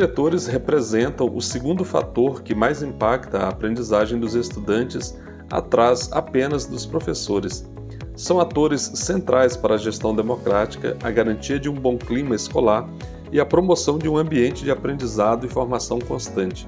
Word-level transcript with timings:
Diretores 0.00 0.46
representam 0.46 1.30
o 1.30 1.42
segundo 1.42 1.84
fator 1.84 2.42
que 2.42 2.54
mais 2.54 2.82
impacta 2.82 3.40
a 3.40 3.48
aprendizagem 3.50 4.18
dos 4.18 4.34
estudantes, 4.34 5.14
atrás 5.50 6.08
apenas 6.10 6.64
dos 6.64 6.86
professores. 6.86 7.70
São 8.16 8.40
atores 8.40 8.80
centrais 8.94 9.58
para 9.58 9.74
a 9.74 9.78
gestão 9.78 10.16
democrática, 10.16 10.96
a 11.02 11.10
garantia 11.10 11.60
de 11.60 11.68
um 11.68 11.74
bom 11.74 11.98
clima 11.98 12.34
escolar 12.34 12.88
e 13.30 13.38
a 13.38 13.44
promoção 13.44 13.98
de 13.98 14.08
um 14.08 14.16
ambiente 14.16 14.64
de 14.64 14.70
aprendizado 14.70 15.44
e 15.44 15.50
formação 15.50 15.98
constante. 15.98 16.66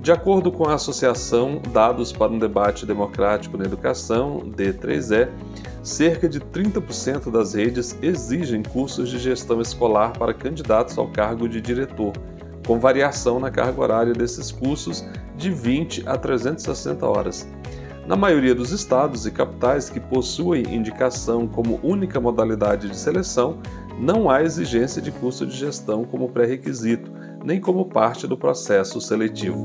De 0.00 0.10
acordo 0.10 0.50
com 0.50 0.66
a 0.66 0.74
Associação 0.74 1.60
Dados 1.70 2.12
para 2.12 2.32
um 2.32 2.38
Debate 2.38 2.86
Democrático 2.86 3.58
na 3.58 3.66
Educação, 3.66 4.38
D3E, 4.56 5.28
cerca 5.82 6.26
de 6.26 6.40
30% 6.40 7.30
das 7.30 7.52
redes 7.52 7.98
exigem 8.00 8.62
cursos 8.62 9.10
de 9.10 9.18
gestão 9.18 9.60
escolar 9.60 10.14
para 10.18 10.32
candidatos 10.32 10.96
ao 10.96 11.08
cargo 11.08 11.46
de 11.46 11.60
diretor 11.60 12.14
com 12.66 12.78
variação 12.78 13.38
na 13.38 13.50
carga 13.50 13.80
horária 13.80 14.12
desses 14.12 14.50
cursos 14.50 15.04
de 15.36 15.50
20 15.50 16.04
a 16.06 16.16
360 16.16 17.06
horas. 17.06 17.48
Na 18.06 18.16
maioria 18.16 18.54
dos 18.54 18.70
estados 18.70 19.24
e 19.24 19.30
capitais 19.30 19.88
que 19.88 19.98
possuem 19.98 20.74
indicação 20.74 21.46
como 21.46 21.80
única 21.82 22.20
modalidade 22.20 22.88
de 22.88 22.96
seleção, 22.96 23.58
não 23.98 24.28
há 24.28 24.42
exigência 24.42 25.00
de 25.00 25.10
curso 25.10 25.46
de 25.46 25.56
gestão 25.56 26.04
como 26.04 26.28
pré-requisito, 26.28 27.10
nem 27.42 27.60
como 27.60 27.86
parte 27.86 28.26
do 28.26 28.36
processo 28.36 29.00
seletivo. 29.00 29.62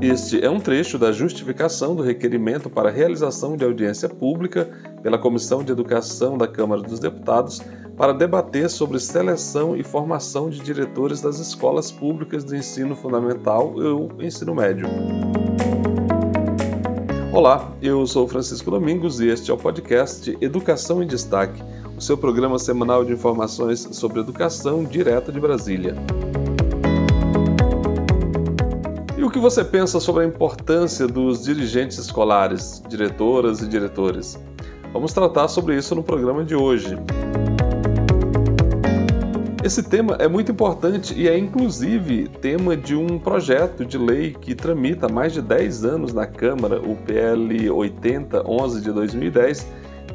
Este 0.00 0.44
é 0.44 0.48
um 0.48 0.60
trecho 0.60 0.96
da 0.96 1.10
justificação 1.10 1.96
do 1.96 2.02
requerimento 2.04 2.70
para 2.70 2.88
realização 2.88 3.56
de 3.56 3.64
audiência 3.64 4.08
pública 4.08 4.70
pela 5.02 5.18
Comissão 5.18 5.64
de 5.64 5.72
Educação 5.72 6.38
da 6.38 6.46
Câmara 6.46 6.80
dos 6.80 7.00
Deputados 7.00 7.60
para 7.98 8.14
debater 8.14 8.70
sobre 8.70 9.00
seleção 9.00 9.76
e 9.76 9.82
formação 9.82 10.48
de 10.48 10.60
diretores 10.60 11.20
das 11.20 11.40
escolas 11.40 11.90
públicas 11.90 12.44
de 12.44 12.56
ensino 12.56 12.94
fundamental 12.94 13.74
ou 13.74 14.08
ensino 14.20 14.54
médio. 14.54 14.86
Olá, 17.32 17.72
eu 17.82 18.06
sou 18.06 18.28
Francisco 18.28 18.70
Domingos 18.70 19.20
e 19.20 19.26
este 19.26 19.50
é 19.50 19.54
o 19.54 19.56
podcast 19.56 20.38
Educação 20.40 21.02
em 21.02 21.08
Destaque, 21.08 21.60
o 21.96 22.00
seu 22.00 22.16
programa 22.16 22.56
semanal 22.56 23.04
de 23.04 23.12
informações 23.12 23.88
sobre 23.90 24.20
educação 24.20 24.84
direto 24.84 25.32
de 25.32 25.40
Brasília. 25.40 25.96
E 29.16 29.24
o 29.24 29.30
que 29.30 29.40
você 29.40 29.64
pensa 29.64 29.98
sobre 29.98 30.22
a 30.22 30.26
importância 30.26 31.08
dos 31.08 31.42
dirigentes 31.42 31.98
escolares, 31.98 32.80
diretoras 32.88 33.60
e 33.60 33.66
diretores? 33.66 34.38
Vamos 34.92 35.12
tratar 35.12 35.48
sobre 35.48 35.76
isso 35.76 35.96
no 35.96 36.02
programa 36.02 36.44
de 36.44 36.54
hoje. 36.54 36.96
Esse 39.68 39.82
tema 39.82 40.16
é 40.18 40.26
muito 40.26 40.50
importante 40.50 41.12
e 41.14 41.28
é 41.28 41.36
inclusive 41.36 42.26
tema 42.40 42.74
de 42.74 42.96
um 42.96 43.18
projeto 43.18 43.84
de 43.84 43.98
lei 43.98 44.32
que 44.32 44.54
tramita 44.54 45.04
há 45.04 45.08
mais 45.10 45.34
de 45.34 45.42
10 45.42 45.84
anos 45.84 46.14
na 46.14 46.26
Câmara, 46.26 46.80
o 46.80 46.96
PL 46.96 47.70
8011 47.70 48.80
de 48.80 48.90
2010, 48.90 49.66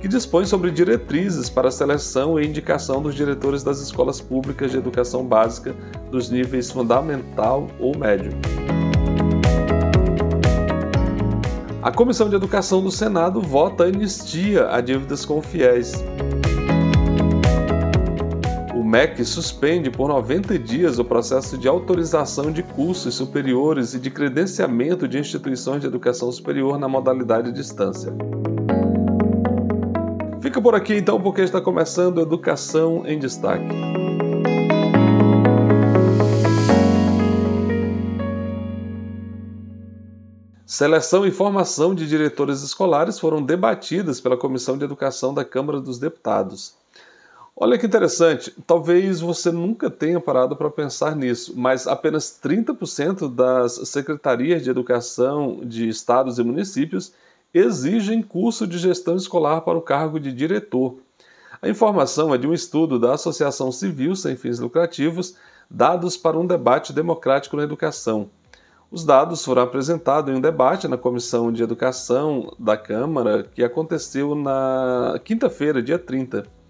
que 0.02 0.08
dispõe 0.08 0.46
sobre 0.46 0.72
diretrizes 0.72 1.52
para 1.52 1.68
a 1.68 1.72
seleção 1.72 2.40
e 2.40 2.48
indicação 2.48 3.00
dos 3.00 3.14
diretores 3.14 3.62
das 3.62 3.80
escolas 3.80 4.20
públicas 4.20 4.72
de 4.72 4.78
educação 4.78 5.24
básica 5.24 5.76
dos 6.10 6.32
níveis 6.32 6.72
fundamental 6.72 7.68
ou 7.80 7.96
médio. 7.96 8.32
A 11.80 11.92
Comissão 11.92 12.28
de 12.28 12.36
Educação 12.36 12.82
do 12.82 12.90
Senado 12.90 13.40
vota 13.40 13.84
anistia 13.84 14.70
a 14.72 14.82
dívidas 14.82 15.24
com 15.24 15.44
fiéis. 15.44 16.04
MEC 18.94 19.26
suspende 19.26 19.90
por 19.90 20.08
90 20.08 20.60
dias 20.60 21.00
o 21.00 21.04
processo 21.04 21.58
de 21.58 21.68
autorização 21.68 22.52
de 22.52 22.62
cursos 22.62 23.16
superiores 23.16 23.96
e 23.96 24.00
de 24.00 24.12
credenciamento 24.12 25.08
de 25.08 25.18
instituições 25.18 25.82
de 25.82 25.88
educação 25.88 26.32
superior 26.32 26.78
na 26.78 26.88
modalidade 26.88 27.52
distância. 27.52 28.14
Fica 30.40 30.62
por 30.62 30.76
aqui 30.76 30.94
então, 30.94 31.20
porque 31.20 31.42
está 31.42 31.60
começando 31.60 32.22
Educação 32.22 33.02
em 33.08 33.18
Destaque. 33.18 33.66
Seleção 40.68 41.26
e 41.26 41.32
formação 41.32 41.96
de 41.96 42.08
diretores 42.08 42.62
escolares 42.62 43.18
foram 43.18 43.42
debatidas 43.42 44.22
pela 44.22 44.38
Comissão 44.38 44.78
de 44.78 44.86
Educação 44.86 45.34
da 45.34 45.44
Câmara 45.44 45.82
dos 45.82 45.98
Deputados. 45.98 46.83
Olha 47.56 47.78
que 47.78 47.86
interessante, 47.86 48.52
talvez 48.66 49.22
você 49.22 49.52
nunca 49.52 49.88
tenha 49.88 50.20
parado 50.20 50.56
para 50.56 50.72
pensar 50.72 51.16
nisso, 51.16 51.54
mas 51.56 51.86
apenas 51.86 52.40
30% 52.44 53.32
das 53.32 53.74
secretarias 53.88 54.64
de 54.64 54.72
educação 54.72 55.62
de 55.64 55.88
estados 55.88 56.40
e 56.40 56.44
municípios 56.44 57.14
exigem 57.54 58.24
curso 58.24 58.66
de 58.66 58.80
gestão 58.80 59.16
escolar 59.16 59.62
para 59.62 59.78
o 59.78 59.84
cargo 59.84 60.20
de 60.20 60.34
diretor. 60.34 60.98
A 61.62 61.70
informação 61.70 62.34
é 62.34 62.40
de 62.40 62.48
um 62.48 62.54
estudo 62.54 62.98
da 63.00 63.14
Associação 63.14 63.72
Civil 63.72 64.16
Sem 64.16 64.36
Fins 64.36 64.58
Lucrativos, 64.58 65.36
Dados 65.70 66.18
para 66.18 66.38
um 66.38 66.48
Debate 66.48 66.92
Democrático 66.92 67.56
na 67.56 67.64
Educação. 67.64 68.32
Os 68.90 69.06
dados 69.06 69.46
foram 69.46 69.62
apresentados 69.62 70.34
em 70.34 70.38
um 70.38 70.42
debate 70.42 70.88
na 70.88 70.98
Comissão 70.98 71.52
de 71.52 71.62
Educação 71.62 72.52
da 72.60 72.76
Câmara, 72.76 73.44
que 73.44 73.64
aconteceu 73.64 74.34
na 74.34 75.20
quinta-feira, 75.24 75.82
dia 75.82 76.00
30. 76.00 76.63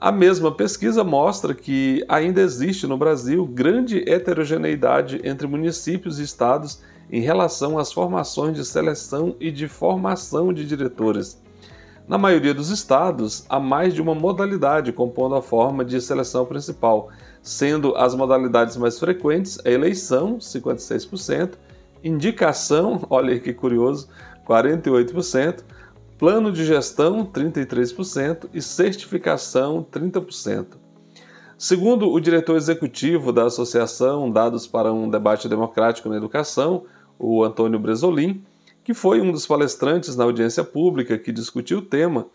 A 0.00 0.12
mesma 0.12 0.52
pesquisa 0.52 1.02
mostra 1.02 1.52
que 1.52 2.04
ainda 2.08 2.40
existe 2.40 2.86
no 2.86 2.96
Brasil 2.96 3.44
grande 3.44 4.08
heterogeneidade 4.08 5.20
entre 5.24 5.48
municípios 5.48 6.20
e 6.20 6.22
estados 6.22 6.80
em 7.10 7.20
relação 7.20 7.76
às 7.76 7.92
formações 7.92 8.54
de 8.54 8.64
seleção 8.64 9.34
e 9.40 9.50
de 9.50 9.66
formação 9.66 10.52
de 10.52 10.64
diretores. 10.64 11.42
Na 12.06 12.16
maioria 12.16 12.54
dos 12.54 12.70
estados, 12.70 13.44
há 13.48 13.58
mais 13.58 13.92
de 13.92 14.00
uma 14.00 14.14
modalidade 14.14 14.92
compondo 14.92 15.34
a 15.34 15.42
forma 15.42 15.84
de 15.84 16.00
seleção 16.00 16.46
principal, 16.46 17.08
sendo 17.42 17.96
as 17.96 18.14
modalidades 18.14 18.76
mais 18.76 19.00
frequentes 19.00 19.58
a 19.66 19.68
eleição, 19.68 20.38
56%, 20.38 21.54
indicação, 22.04 23.04
olha 23.10 23.36
que 23.40 23.52
curioso, 23.52 24.08
48%, 24.46 25.64
plano 26.18 26.50
de 26.50 26.64
gestão 26.64 27.24
33% 27.24 28.48
e 28.52 28.60
certificação 28.60 29.86
30%. 29.88 30.76
Segundo 31.56 32.10
o 32.10 32.18
diretor 32.18 32.56
executivo 32.56 33.32
da 33.32 33.44
Associação 33.44 34.28
Dados 34.28 34.66
para 34.66 34.92
um 34.92 35.08
Debate 35.08 35.48
Democrático 35.48 36.08
na 36.08 36.16
Educação, 36.16 36.84
o 37.16 37.44
Antônio 37.44 37.78
Bresolim, 37.78 38.42
que 38.82 38.92
foi 38.92 39.20
um 39.20 39.30
dos 39.30 39.46
palestrantes 39.46 40.16
na 40.16 40.24
audiência 40.24 40.64
pública 40.64 41.16
que 41.16 41.30
discutiu 41.30 41.78
o 41.78 41.82
tema, 41.82 42.26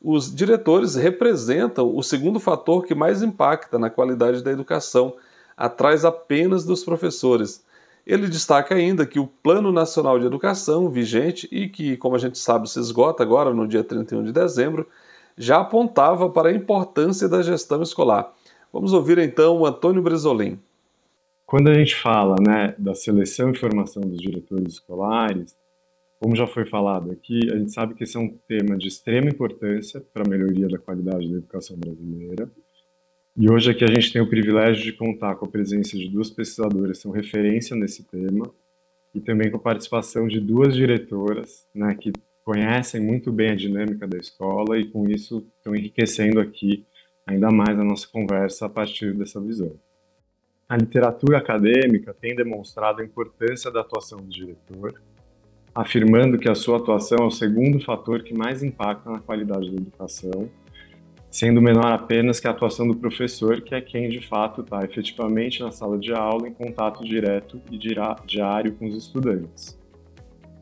os 0.00 0.32
diretores 0.32 0.94
representam 0.94 1.96
o 1.96 2.02
segundo 2.02 2.38
fator 2.38 2.84
que 2.84 2.94
mais 2.94 3.22
impacta 3.22 3.76
na 3.76 3.90
qualidade 3.90 4.42
da 4.42 4.52
educação, 4.52 5.14
atrás 5.56 6.04
apenas 6.04 6.64
dos 6.64 6.84
professores, 6.84 7.64
ele 8.06 8.26
destaca 8.26 8.74
ainda 8.74 9.06
que 9.06 9.18
o 9.18 9.26
Plano 9.26 9.70
Nacional 9.70 10.18
de 10.18 10.26
Educação, 10.26 10.90
vigente 10.90 11.48
e 11.52 11.68
que, 11.68 11.96
como 11.96 12.16
a 12.16 12.18
gente 12.18 12.38
sabe, 12.38 12.68
se 12.68 12.78
esgota 12.78 13.22
agora 13.22 13.54
no 13.54 13.66
dia 13.66 13.84
31 13.84 14.24
de 14.24 14.32
dezembro, 14.32 14.86
já 15.36 15.60
apontava 15.60 16.28
para 16.28 16.48
a 16.48 16.52
importância 16.52 17.28
da 17.28 17.42
gestão 17.42 17.82
escolar. 17.82 18.32
Vamos 18.72 18.92
ouvir 18.92 19.18
então 19.18 19.58
o 19.58 19.66
Antônio 19.66 20.02
Bresolim. 20.02 20.58
Quando 21.46 21.68
a 21.68 21.74
gente 21.74 21.94
fala 21.94 22.36
né, 22.40 22.74
da 22.78 22.94
seleção 22.94 23.50
e 23.50 23.58
formação 23.58 24.02
dos 24.02 24.18
diretores 24.18 24.74
escolares, 24.74 25.54
como 26.18 26.36
já 26.36 26.46
foi 26.46 26.64
falado 26.64 27.10
aqui, 27.10 27.40
a 27.52 27.56
gente 27.58 27.72
sabe 27.72 27.94
que 27.94 28.04
esse 28.04 28.16
é 28.16 28.20
um 28.20 28.28
tema 28.48 28.76
de 28.76 28.88
extrema 28.88 29.28
importância 29.28 30.00
para 30.00 30.22
a 30.24 30.28
melhoria 30.28 30.68
da 30.68 30.78
qualidade 30.78 31.28
da 31.28 31.36
educação 31.36 31.76
brasileira. 31.76 32.50
E 33.34 33.50
hoje 33.50 33.70
aqui 33.70 33.82
a 33.82 33.88
gente 33.88 34.12
tem 34.12 34.20
o 34.20 34.28
privilégio 34.28 34.84
de 34.84 34.92
contar 34.92 35.36
com 35.36 35.46
a 35.46 35.48
presença 35.48 35.96
de 35.96 36.06
duas 36.06 36.30
pesquisadoras 36.30 36.98
que 36.98 37.02
são 37.02 37.10
referência 37.10 37.74
nesse 37.74 38.04
tema 38.04 38.52
e 39.14 39.20
também 39.20 39.50
com 39.50 39.56
a 39.56 39.60
participação 39.60 40.28
de 40.28 40.38
duas 40.38 40.74
diretoras, 40.74 41.66
né, 41.74 41.94
que 41.94 42.12
conhecem 42.44 43.00
muito 43.00 43.32
bem 43.32 43.50
a 43.50 43.54
dinâmica 43.54 44.06
da 44.06 44.18
escola 44.18 44.78
e 44.78 44.84
com 44.84 45.08
isso 45.08 45.46
estão 45.56 45.74
enriquecendo 45.74 46.40
aqui 46.40 46.84
ainda 47.26 47.50
mais 47.50 47.78
a 47.78 47.84
nossa 47.84 48.06
conversa 48.06 48.66
a 48.66 48.68
partir 48.68 49.14
dessa 49.14 49.40
visão. 49.40 49.72
a 50.68 50.76
literatura 50.76 51.38
acadêmica 51.38 52.14
tem 52.14 52.34
demonstrado 52.34 53.00
a 53.00 53.04
importância 53.04 53.70
da 53.70 53.80
atuação 53.80 54.18
do 54.18 54.28
diretor, 54.28 55.02
afirmando 55.74 56.38
que 56.38 56.50
a 56.50 56.54
sua 56.54 56.78
atuação 56.78 57.18
é 57.20 57.26
o 57.26 57.30
segundo 57.30 57.80
fator 57.80 58.22
que 58.22 58.34
mais 58.34 58.62
impacta 58.62 59.10
na 59.10 59.20
qualidade 59.20 59.70
da 59.70 59.76
educação, 59.76 60.50
sendo 61.32 61.62
menor 61.62 61.90
apenas 61.90 62.38
que 62.38 62.46
a 62.46 62.50
atuação 62.50 62.86
do 62.86 62.94
professor, 62.94 63.62
que 63.62 63.74
é 63.74 63.80
quem 63.80 64.10
de 64.10 64.20
fato 64.20 64.60
está 64.60 64.84
efetivamente 64.84 65.62
na 65.62 65.72
sala 65.72 65.98
de 65.98 66.12
aula 66.12 66.46
em 66.46 66.52
contato 66.52 67.02
direto 67.02 67.58
e 67.70 67.78
diário 67.78 68.74
com 68.74 68.86
os 68.86 68.94
estudantes. 68.94 69.80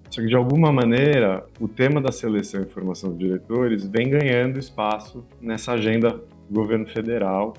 Só 0.09 0.21
que, 0.21 0.29
de 0.29 0.37
alguma 0.37 0.73
maneira, 0.73 1.45
o 1.59 1.67
tema 1.67 2.01
da 2.01 2.13
seleção 2.13 2.63
e 2.63 2.67
formação 2.67 3.11
dos 3.11 3.19
diretores 3.19 3.85
vem 3.85 4.11
ganhando 4.11 4.61
espaço 4.61 5.25
nessa 5.41 5.73
agenda 5.73 6.11
do 6.49 6.55
governo 6.55 6.87
federal, 6.87 7.53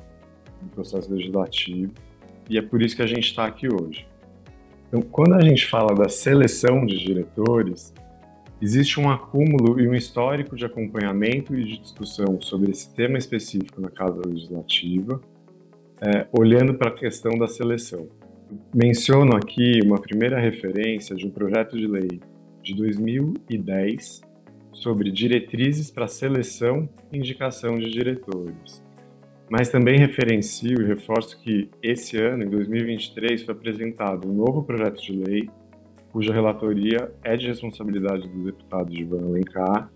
do 0.61 0.69
processo 0.69 1.13
legislativo, 1.13 1.91
e 2.49 2.57
é 2.57 2.61
por 2.61 2.81
isso 2.81 2.95
que 2.95 3.01
a 3.01 3.07
gente 3.07 3.25
está 3.25 3.45
aqui 3.45 3.67
hoje. 3.67 4.07
Então, 4.87 5.01
quando 5.01 5.33
a 5.33 5.41
gente 5.41 5.67
fala 5.67 5.93
da 5.93 6.07
seleção 6.07 6.85
de 6.85 6.97
diretores, 6.97 7.93
existe 8.61 8.99
um 8.99 9.09
acúmulo 9.09 9.79
e 9.79 9.87
um 9.87 9.95
histórico 9.95 10.55
de 10.55 10.65
acompanhamento 10.65 11.55
e 11.55 11.63
de 11.63 11.79
discussão 11.79 12.39
sobre 12.41 12.71
esse 12.71 12.93
tema 12.93 13.17
específico 13.17 13.81
na 13.81 13.89
Casa 13.89 14.21
Legislativa, 14.25 15.19
é, 15.99 16.27
olhando 16.31 16.75
para 16.75 16.89
a 16.89 16.93
questão 16.93 17.37
da 17.37 17.47
seleção. 17.47 18.07
Menciono 18.73 19.35
aqui 19.35 19.79
uma 19.83 19.99
primeira 19.99 20.39
referência 20.39 21.15
de 21.15 21.25
um 21.25 21.31
projeto 21.31 21.77
de 21.77 21.87
lei 21.87 22.19
de 22.61 22.75
2010 22.75 24.21
sobre 24.73 25.11
diretrizes 25.11 25.89
para 25.89 26.07
seleção 26.07 26.87
e 27.11 27.17
indicação 27.17 27.77
de 27.77 27.89
diretores. 27.89 28.83
Mas 29.49 29.69
também 29.69 29.97
referencio 29.97 30.81
e 30.81 30.85
reforço 30.85 31.39
que 31.41 31.69
esse 31.83 32.17
ano, 32.17 32.43
em 32.43 32.49
2023, 32.49 33.43
foi 33.43 33.53
apresentado 33.53 34.29
um 34.29 34.33
novo 34.33 34.63
projeto 34.63 35.01
de 35.01 35.11
lei, 35.11 35.49
cuja 36.11 36.33
relatoria 36.33 37.11
é 37.23 37.37
de 37.37 37.47
responsabilidade 37.47 38.27
do 38.27 38.43
deputado 38.43 38.93
Ivan 38.93 39.25
Alencar, 39.25 39.91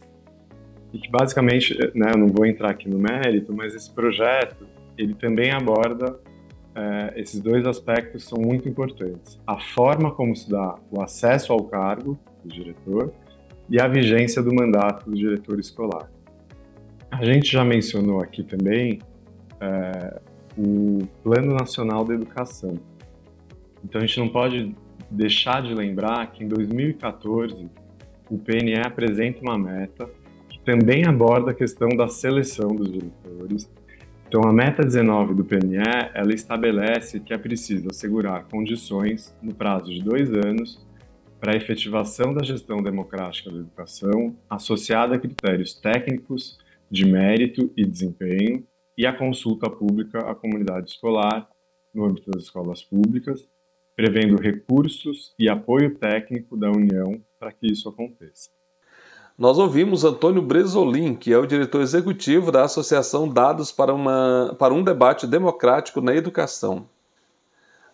e 0.94 0.98
que 0.98 1.10
basicamente, 1.10 1.78
né, 1.94 2.12
eu 2.14 2.18
não 2.18 2.28
vou 2.28 2.46
entrar 2.46 2.72
aqui 2.72 2.88
no 2.90 2.98
mérito, 2.98 3.54
mas 3.54 3.76
esse 3.76 3.94
projeto 3.94 4.66
ele 4.98 5.14
também 5.14 5.52
aborda 5.52 6.18
é, 6.74 7.14
esses 7.20 7.40
dois 7.40 7.66
aspectos 7.66 8.26
são 8.26 8.42
muito 8.42 8.68
importantes: 8.68 9.40
a 9.46 9.60
forma 9.60 10.12
como 10.12 10.36
se 10.36 10.50
dá 10.50 10.76
o 10.92 11.02
acesso 11.02 11.54
ao 11.54 11.64
cargo 11.64 12.18
do 12.44 12.50
diretor 12.50 13.14
e 13.70 13.80
a 13.80 13.88
vigência 13.88 14.42
do 14.42 14.54
mandato 14.54 15.10
do 15.10 15.16
diretor 15.16 15.60
escolar. 15.60 16.10
A 17.10 17.24
gente 17.24 17.52
já 17.52 17.64
mencionou 17.64 18.22
aqui 18.22 18.44
também 18.44 19.00
é, 19.60 20.20
o 20.58 21.00
Plano 21.24 21.54
Nacional 21.54 22.04
da 22.04 22.14
Educação. 22.14 22.78
Então 23.84 24.02
a 24.02 24.06
gente 24.06 24.20
não 24.20 24.28
pode 24.28 24.76
deixar 25.16 25.62
de 25.62 25.74
lembrar 25.74 26.32
que 26.32 26.44
em 26.44 26.48
2014 26.48 27.70
o 28.30 28.38
PNE 28.38 28.80
apresenta 28.80 29.42
uma 29.42 29.58
meta 29.58 30.10
que 30.50 30.60
também 30.60 31.06
aborda 31.06 31.52
a 31.52 31.54
questão 31.54 31.90
da 31.90 32.08
seleção 32.08 32.76
dos 32.76 32.92
diretores. 32.92 33.72
Então 34.28 34.42
a 34.44 34.52
meta 34.52 34.84
19 34.84 35.34
do 35.34 35.46
PNE 35.46 35.78
ela 36.14 36.34
estabelece 36.34 37.20
que 37.20 37.34
é 37.34 37.38
preciso 37.38 37.90
assegurar 37.90 38.46
condições 38.46 39.36
no 39.42 39.54
prazo 39.54 39.94
de 39.94 40.02
dois 40.02 40.32
anos 40.34 40.86
para 41.40 41.54
a 41.54 41.58
efetivação 41.58 42.34
da 42.34 42.44
gestão 42.44 42.82
democrática 42.82 43.52
da 43.52 43.60
educação, 43.60 44.36
associada 44.50 45.16
a 45.16 45.20
critérios 45.20 45.76
técnicos 45.76 46.58
de 46.90 47.06
mérito 47.06 47.72
e 47.78 47.86
desempenho, 47.86 48.66
e 48.98 49.06
a 49.06 49.14
consulta 49.14 49.70
pública 49.70 50.20
à 50.20 50.34
comunidade 50.34 50.90
escolar 50.90 51.48
no 51.94 52.06
âmbito 52.06 52.32
das 52.32 52.44
escolas 52.44 52.82
públicas, 52.82 53.48
prevendo 53.96 54.42
recursos 54.42 55.34
e 55.40 55.48
apoio 55.48 55.96
técnico 55.96 56.58
da 56.58 56.70
União 56.70 57.22
para 57.40 57.52
que 57.52 57.68
isso 57.68 57.88
aconteça. 57.88 58.50
Nós 59.38 59.58
ouvimos 59.58 60.04
Antônio 60.04 60.42
Bresolim, 60.42 61.14
que 61.14 61.34
é 61.34 61.38
o 61.38 61.46
diretor 61.46 61.82
executivo 61.82 62.52
da 62.52 62.64
Associação 62.64 63.28
Dados 63.28 63.72
para, 63.72 63.94
uma, 63.94 64.56
para 64.58 64.74
um 64.74 64.84
Debate 64.84 65.28
Democrático 65.28 66.00
na 66.00 66.16
Educação. 66.16 66.88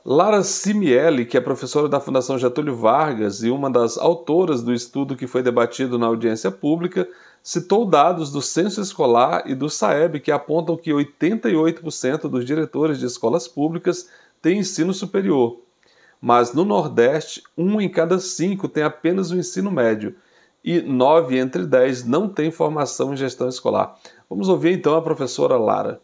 Lara 0.03 0.41
Simielli, 0.41 1.25
que 1.25 1.37
é 1.37 1.41
professora 1.41 1.87
da 1.87 1.99
Fundação 1.99 2.37
Getúlio 2.37 2.75
Vargas 2.75 3.43
e 3.43 3.51
uma 3.51 3.69
das 3.69 3.97
autoras 3.99 4.63
do 4.63 4.73
estudo 4.73 5.15
que 5.15 5.27
foi 5.27 5.43
debatido 5.43 5.99
na 5.99 6.07
audiência 6.07 6.49
pública, 6.49 7.07
citou 7.43 7.85
dados 7.85 8.31
do 8.31 8.41
censo 8.41 8.81
escolar 8.81 9.43
e 9.45 9.53
do 9.53 9.69
SAEB 9.69 10.19
que 10.19 10.31
apontam 10.31 10.75
que 10.75 10.91
88% 10.91 12.21
dos 12.29 12.45
diretores 12.45 12.99
de 12.99 13.05
escolas 13.05 13.47
públicas 13.47 14.09
têm 14.41 14.59
ensino 14.59 14.91
superior. 14.91 15.59
Mas 16.21 16.53
no 16.53 16.63
Nordeste, 16.63 17.41
um 17.57 17.81
em 17.81 17.89
cada 17.89 18.19
cinco 18.19 18.67
tem 18.67 18.83
apenas 18.83 19.31
o 19.31 19.37
ensino 19.37 19.71
médio 19.71 20.15
e 20.63 20.79
nove 20.81 21.39
entre 21.39 21.65
dez 21.65 22.05
não 22.05 22.29
têm 22.29 22.51
formação 22.51 23.13
em 23.13 23.17
gestão 23.17 23.49
escolar. 23.49 23.95
Vamos 24.29 24.47
ouvir 24.47 24.73
então 24.73 24.95
a 24.95 25.01
professora 25.01 25.57
Lara. 25.57 25.99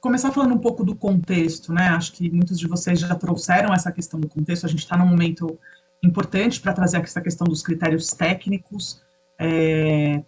Começar 0.00 0.32
falando 0.32 0.54
um 0.54 0.58
pouco 0.58 0.82
do 0.84 0.94
contexto, 0.94 1.72
né? 1.72 1.88
Acho 1.88 2.12
que 2.12 2.30
muitos 2.30 2.58
de 2.58 2.66
vocês 2.66 2.98
já 2.98 3.14
trouxeram 3.14 3.74
essa 3.74 3.92
questão 3.92 4.18
do 4.18 4.28
contexto. 4.28 4.64
A 4.64 4.68
gente 4.68 4.78
está 4.78 4.96
num 4.96 5.06
momento 5.06 5.58
importante 6.02 6.60
para 6.60 6.72
trazer 6.72 6.98
essa 6.98 7.20
questão 7.20 7.46
dos 7.46 7.62
critérios 7.62 8.08
técnicos 8.08 9.02
é, 9.38 10.22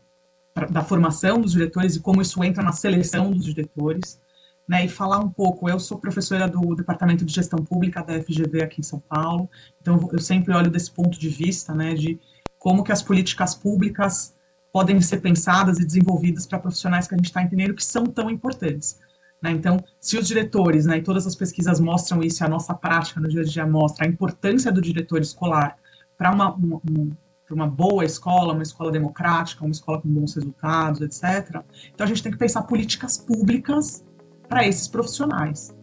da 0.71 0.83
formação 0.83 1.41
dos 1.41 1.53
diretores 1.53 1.97
e 1.97 2.01
como 2.01 2.21
isso 2.21 2.43
entra 2.43 2.63
na 2.63 2.73
seleção 2.73 3.31
dos 3.31 3.45
diretores, 3.45 4.21
né, 4.69 4.85
e 4.85 4.89
falar 4.89 5.19
um 5.19 5.31
pouco. 5.31 5.69
Eu 5.69 5.81
sou 5.81 5.99
professora 5.99 6.47
do 6.47 6.75
Departamento 6.75 7.25
de 7.25 7.33
Gestão 7.33 7.65
Pública 7.65 8.03
da 8.03 8.21
FGV 8.21 8.63
aqui 8.63 8.81
em 8.81 8.85
São 8.85 9.01
Paulo, 9.01 9.49
então 9.81 10.09
eu 10.13 10.21
sempre 10.21 10.53
olho 10.55 10.71
desse 10.71 10.91
ponto 10.91 11.19
de 11.19 11.29
vista, 11.29 11.75
né, 11.75 11.95
de 11.95 12.21
como 12.59 12.85
que 12.85 12.93
as 12.93 13.03
políticas 13.03 13.55
públicas 13.55 14.35
podem 14.73 15.01
ser 15.01 15.19
pensadas 15.19 15.79
e 15.79 15.87
desenvolvidas 15.87 16.45
para 16.45 16.59
profissionais 16.59 17.09
que 17.09 17.15
a 17.15 17.17
gente 17.17 17.27
está 17.27 17.43
entendendo 17.43 17.75
que 17.75 17.85
são 17.85 18.05
tão 18.05 18.29
importantes. 18.29 18.99
Né? 19.41 19.53
Então, 19.53 19.83
se 19.99 20.19
os 20.19 20.27
diretores, 20.27 20.85
né, 20.85 20.99
e 20.99 21.03
todas 21.03 21.27
as 21.27 21.35
pesquisas 21.35 21.81
mostram 21.81 22.23
isso, 22.23 22.45
a 22.45 22.49
nossa 22.49 22.75
prática 22.75 23.21
no 23.21 23.29
dia 23.29 23.41
a 23.41 23.45
dia 23.45 23.67
mostra 23.67 24.07
a 24.07 24.09
importância 24.09 24.71
do 24.71 24.83
diretor 24.83 25.21
escolar 25.23 25.77
para 26.19 26.33
uma, 26.33 26.53
uma, 26.53 26.81
uma 27.51 27.67
boa 27.67 28.05
escola, 28.05 28.53
uma 28.53 28.63
escola 28.63 28.91
democrática, 28.91 29.65
uma 29.65 29.71
escola 29.71 30.03
com 30.03 30.09
bons 30.09 30.35
resultados, 30.35 31.01
etc. 31.01 31.63
Então 31.95 32.05
a 32.05 32.09
gente 32.09 32.23
tem 32.23 32.33
que 32.33 32.39
pensar 32.39 32.63
políticas 32.63 33.17
públicas 33.17 34.05
para 34.49 34.67
esses 34.67 34.89
profissionais, 34.89 35.75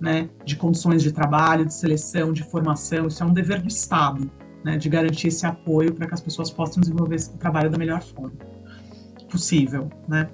né? 0.00 0.28
De 0.44 0.56
condições 0.56 1.02
de 1.02 1.12
trabalho, 1.12 1.64
de 1.64 1.74
seleção, 1.74 2.32
de 2.32 2.42
formação. 2.44 3.06
Isso 3.06 3.22
é 3.22 3.26
um 3.26 3.32
dever 3.32 3.62
do 3.62 3.68
Estado, 3.68 4.30
né? 4.64 4.76
De 4.76 4.88
garantir 4.88 5.28
esse 5.28 5.46
apoio 5.46 5.94
para 5.94 6.06
que 6.06 6.14
as 6.14 6.20
pessoas 6.20 6.50
possam 6.50 6.80
desenvolver 6.80 7.16
esse 7.16 7.36
trabalho 7.38 7.70
da 7.70 7.78
melhor 7.78 8.02
forma 8.02 8.32
possível, 9.30 9.88
né? 10.08 10.28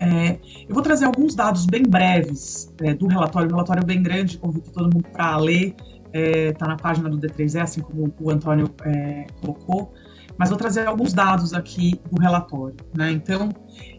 É, 0.00 0.38
eu 0.68 0.74
vou 0.74 0.82
trazer 0.82 1.06
alguns 1.06 1.34
dados 1.34 1.64
bem 1.66 1.82
breves 1.84 2.72
é, 2.82 2.92
do 2.92 3.06
relatório, 3.06 3.48
um 3.48 3.52
relatório 3.52 3.84
bem 3.84 4.02
grande, 4.02 4.36
convido 4.36 4.70
todo 4.70 4.92
mundo 4.92 5.08
para 5.12 5.36
ler 5.38 5.74
está 6.14 6.18
é, 6.18 6.52
tá 6.52 6.66
na 6.66 6.76
página 6.76 7.10
do 7.10 7.18
D3E, 7.18 7.60
assim 7.60 7.80
como 7.80 8.12
o 8.20 8.30
Antônio 8.30 8.70
é, 8.84 9.26
colocou, 9.40 9.92
mas 10.38 10.48
vou 10.48 10.58
trazer 10.58 10.86
alguns 10.86 11.12
dados 11.12 11.52
aqui 11.52 12.00
do 12.10 12.20
relatório. 12.20 12.76
Né? 12.96 13.10
Então, 13.10 13.50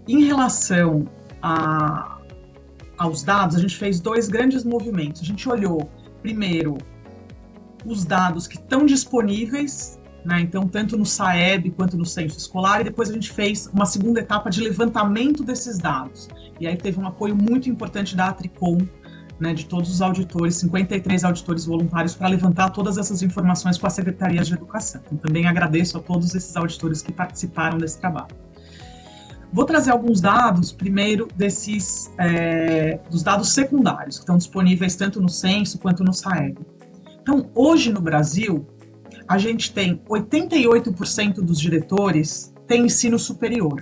em 0.07 0.23
relação 0.23 1.05
a, 1.41 2.17
aos 2.97 3.23
dados, 3.23 3.55
a 3.55 3.59
gente 3.59 3.75
fez 3.75 3.99
dois 3.99 4.27
grandes 4.27 4.63
movimentos. 4.63 5.21
A 5.21 5.25
gente 5.25 5.47
olhou, 5.47 5.89
primeiro, 6.21 6.77
os 7.85 8.03
dados 8.03 8.47
que 8.47 8.57
estão 8.57 8.85
disponíveis, 8.85 9.99
né? 10.23 10.41
então, 10.41 10.67
tanto 10.67 10.97
no 10.97 11.05
SAEB 11.05 11.71
quanto 11.71 11.97
no 11.97 12.05
censo 12.05 12.37
escolar, 12.37 12.81
e 12.81 12.85
depois 12.85 13.09
a 13.09 13.13
gente 13.13 13.31
fez 13.31 13.67
uma 13.73 13.85
segunda 13.85 14.19
etapa 14.19 14.49
de 14.49 14.61
levantamento 14.61 15.43
desses 15.43 15.77
dados. 15.77 16.27
E 16.59 16.67
aí 16.67 16.75
teve 16.75 16.99
um 16.99 17.05
apoio 17.05 17.35
muito 17.35 17.69
importante 17.69 18.15
da 18.15 18.27
Atricom, 18.27 18.79
né, 19.39 19.53
de 19.53 19.65
todos 19.65 19.91
os 19.91 20.01
auditores, 20.01 20.55
53 20.55 21.25
auditores 21.25 21.65
voluntários, 21.65 22.15
para 22.15 22.29
levantar 22.29 22.69
todas 22.69 22.97
essas 22.97 23.21
informações 23.21 23.77
com 23.77 23.85
a 23.85 23.89
Secretaria 23.89 24.41
de 24.41 24.53
Educação. 24.53 25.01
Então, 25.05 25.17
também 25.17 25.45
agradeço 25.45 25.97
a 25.97 26.01
todos 26.01 26.33
esses 26.33 26.55
auditores 26.55 27.01
que 27.01 27.11
participaram 27.11 27.77
desse 27.77 27.99
trabalho. 27.99 28.44
Vou 29.55 29.63
trazer 29.63 29.91
alguns 29.91 30.19
dados, 30.19 30.73
primeiro, 30.73 31.29
desses 31.33 32.11
é, 32.17 32.99
dos 33.09 33.23
dados 33.23 33.53
secundários, 33.53 34.17
que 34.17 34.23
estão 34.23 34.37
disponíveis 34.37 34.97
tanto 34.97 35.21
no 35.21 35.29
censo 35.29 35.79
quanto 35.79 36.03
no 36.03 36.11
SAEB. 36.11 36.57
Então, 37.21 37.49
hoje 37.55 37.89
no 37.89 38.01
Brasil, 38.01 38.67
a 39.25 39.37
gente 39.37 39.71
tem 39.71 40.01
88% 40.09 41.35
dos 41.35 41.57
diretores 41.57 42.53
têm 42.67 42.87
ensino 42.87 43.17
superior. 43.17 43.81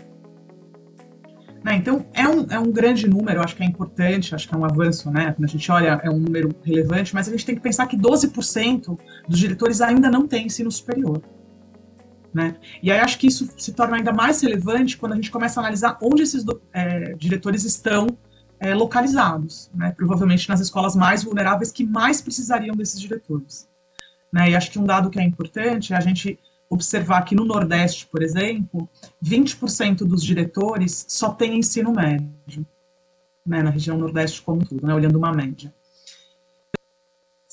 Né? 1.63 1.77
Então, 1.77 2.05
é 2.13 2.27
um, 2.27 2.45
é 2.51 2.59
um 2.59 2.71
grande 2.71 3.09
número, 3.09 3.41
acho 3.41 3.55
que 3.55 3.63
é 3.63 3.65
importante, 3.65 4.35
acho 4.35 4.47
que 4.47 4.53
é 4.53 4.57
um 4.59 4.65
avanço, 4.65 5.09
né? 5.09 5.31
Quando 5.31 5.45
a 5.45 5.51
gente 5.51 5.71
olha, 5.71 5.99
é 6.03 6.09
um 6.09 6.19
número 6.19 6.53
relevante, 6.63 7.15
mas 7.15 7.27
a 7.27 7.31
gente 7.31 7.47
tem 7.47 7.55
que 7.55 7.61
pensar 7.61 7.87
que 7.87 7.97
12% 7.97 8.95
dos 9.27 9.39
diretores 9.39 9.81
ainda 9.81 10.11
não 10.11 10.27
têm 10.27 10.45
ensino 10.45 10.69
superior. 10.69 11.19
Né? 12.33 12.55
E 12.81 12.91
aí 12.91 12.99
acho 12.99 13.19
que 13.19 13.27
isso 13.27 13.47
se 13.57 13.73
torna 13.73 13.97
ainda 13.97 14.11
mais 14.11 14.41
relevante 14.41 14.97
quando 14.97 15.11
a 15.11 15.15
gente 15.15 15.29
começa 15.29 15.59
a 15.59 15.63
analisar 15.63 15.97
onde 16.01 16.23
esses 16.23 16.43
é, 16.73 17.13
diretores 17.13 17.63
estão 17.63 18.07
é, 18.59 18.73
localizados, 18.73 19.69
né, 19.75 19.93
provavelmente 19.95 20.47
nas 20.49 20.59
escolas 20.59 20.95
mais 20.95 21.23
vulneráveis 21.23 21.71
que 21.71 21.85
mais 21.85 22.21
precisariam 22.21 22.75
desses 22.75 22.99
diretores. 22.99 23.69
Né, 24.31 24.49
e 24.49 24.55
acho 24.55 24.71
que 24.71 24.79
um 24.79 24.85
dado 24.85 25.09
que 25.09 25.19
é 25.19 25.23
importante 25.23 25.93
é 25.93 25.97
a 25.97 25.99
gente 25.99 26.39
observar 26.69 27.21
que 27.23 27.35
no 27.35 27.45
Nordeste, 27.45 28.07
por 28.07 28.23
exemplo, 28.23 28.89
20% 29.23 29.99
dos 29.99 30.23
diretores 30.23 31.05
só 31.07 31.31
têm 31.31 31.59
ensino 31.59 31.93
médio, 31.93 32.65
né, 33.45 33.61
na 33.61 33.69
região 33.69 33.97
Nordeste 33.97 34.41
como 34.41 34.61
um 34.61 34.65
todo, 34.65 34.87
né, 34.87 34.93
olhando 34.95 35.17
uma 35.17 35.31
média. 35.31 35.71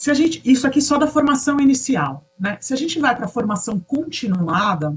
Se 0.01 0.11
a 0.11 0.15
gente, 0.15 0.41
isso 0.51 0.67
aqui 0.67 0.81
só 0.81 0.97
da 0.97 1.07
formação 1.07 1.61
inicial, 1.61 2.25
né? 2.39 2.57
Se 2.59 2.73
a 2.73 2.77
gente 2.77 2.99
vai 2.99 3.15
para 3.15 3.27
a 3.27 3.29
formação 3.29 3.79
continuada, 3.79 4.97